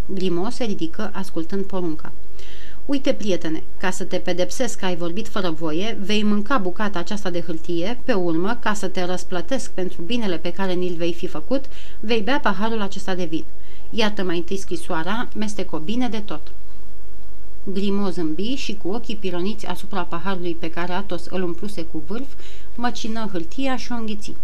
Grimo 0.06 0.50
se 0.50 0.64
ridică 0.64 1.10
ascultând 1.14 1.64
porunca. 1.64 2.12
Uite, 2.86 3.12
prietene, 3.12 3.62
ca 3.78 3.90
să 3.90 4.04
te 4.04 4.16
pedepsesc 4.16 4.78
că 4.78 4.84
ai 4.84 4.96
vorbit 4.96 5.28
fără 5.28 5.50
voie, 5.50 5.98
vei 6.00 6.22
mânca 6.22 6.58
bucata 6.58 6.98
aceasta 6.98 7.30
de 7.30 7.40
hârtie, 7.40 7.98
pe 8.04 8.12
urmă, 8.12 8.58
ca 8.60 8.74
să 8.74 8.88
te 8.88 9.04
răsplătesc 9.04 9.70
pentru 9.70 10.02
binele 10.02 10.36
pe 10.38 10.52
care 10.52 10.72
ni-l 10.72 10.94
vei 10.94 11.12
fi 11.12 11.26
făcut, 11.26 11.64
vei 12.00 12.20
bea 12.20 12.40
paharul 12.40 12.80
acesta 12.80 13.14
de 13.14 13.24
vin. 13.24 13.44
Iată 13.90 14.22
mai 14.22 14.36
întâi 14.36 14.56
scrisoarea, 14.56 15.28
mesteco 15.34 15.78
bine 15.78 16.08
de 16.08 16.18
tot. 16.18 16.52
Grimo 17.64 18.10
zâmbi 18.10 18.54
și 18.54 18.76
cu 18.82 18.88
ochii 18.88 19.16
pironiți 19.16 19.66
asupra 19.66 20.02
paharului 20.02 20.54
pe 20.54 20.70
care 20.70 20.92
Atos 20.92 21.26
îl 21.26 21.42
umpluse 21.42 21.82
cu 21.82 22.02
vârf, 22.06 22.28
măcină 22.74 23.28
hârtia 23.32 23.76
și 23.76 23.92
o 23.92 23.94
înghiți. 23.94 24.34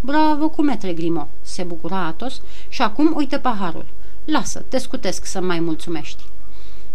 Bravo 0.00 0.48
cu 0.48 0.62
metre, 0.62 0.92
Grimo, 0.92 1.28
se 1.42 1.62
bucura 1.62 2.06
Atos, 2.06 2.40
și 2.68 2.82
acum 2.82 3.12
uite 3.16 3.38
paharul. 3.38 3.86
Lasă, 4.24 4.64
te 4.68 4.78
scutesc 4.78 5.24
să 5.24 5.40
mai 5.40 5.60
mulțumești. 5.60 6.22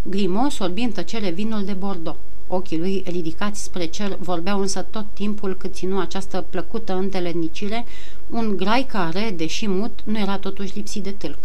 Grimaud 0.06 0.52
sorbi 0.52 0.82
în 0.82 0.92
tăcere 0.92 1.30
vinul 1.30 1.66
de 1.66 1.74
Bordeaux. 1.74 2.20
Ochii 2.48 2.78
lui, 2.78 3.04
ridicați 3.06 3.63
spre 3.63 3.86
cer, 3.86 4.18
vorbeau 4.20 4.60
însă 4.60 4.82
tot 4.82 5.06
timpul 5.13 5.56
cât 5.58 5.74
ținu 5.74 6.00
această 6.00 6.46
plăcută 6.50 6.94
întelednicire, 6.94 7.86
un 8.30 8.58
grai 8.58 8.86
care, 8.92 9.34
deși 9.38 9.68
mut, 9.68 10.00
nu 10.04 10.20
era 10.20 10.38
totuși 10.38 10.76
lipsit 10.76 11.04
de 11.04 11.12
tâlc. 11.12 11.38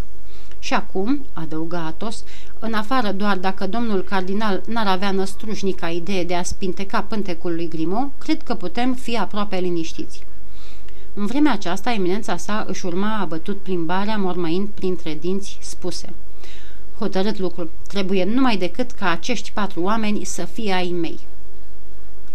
Și 0.59 0.75
acum, 0.75 1.25
adăugă 1.33 1.77
Atos, 1.77 2.25
în 2.59 2.73
afară 2.73 3.13
doar 3.13 3.37
dacă 3.37 3.67
domnul 3.67 4.03
cardinal 4.03 4.63
n-ar 4.67 4.87
avea 4.87 5.11
năstrușnica 5.11 5.89
idee 5.89 6.25
de 6.25 6.35
a 6.35 6.43
spinteca 6.43 7.03
pântecul 7.03 7.55
lui 7.55 7.69
Grimaud, 7.69 8.11
cred 8.19 8.43
că 8.43 8.55
putem 8.55 8.95
fi 8.95 9.19
aproape 9.19 9.57
liniștiți. 9.57 10.23
În 11.15 11.27
vremea 11.27 11.53
aceasta, 11.53 11.93
eminența 11.93 12.37
sa 12.37 12.65
își 12.69 12.87
urma 12.87 13.19
abătut 13.19 13.59
plimbarea, 13.59 14.17
mormăind 14.17 14.69
printre 14.69 15.19
dinți, 15.21 15.59
spuse– 15.61 16.13
hotărât 16.99 17.39
lucru. 17.39 17.71
Trebuie 17.89 18.25
numai 18.25 18.57
decât 18.57 18.91
ca 18.91 19.11
acești 19.11 19.53
patru 19.53 19.83
oameni 19.83 20.25
să 20.25 20.45
fie 20.45 20.73
ai 20.73 20.89
mei. 20.89 21.19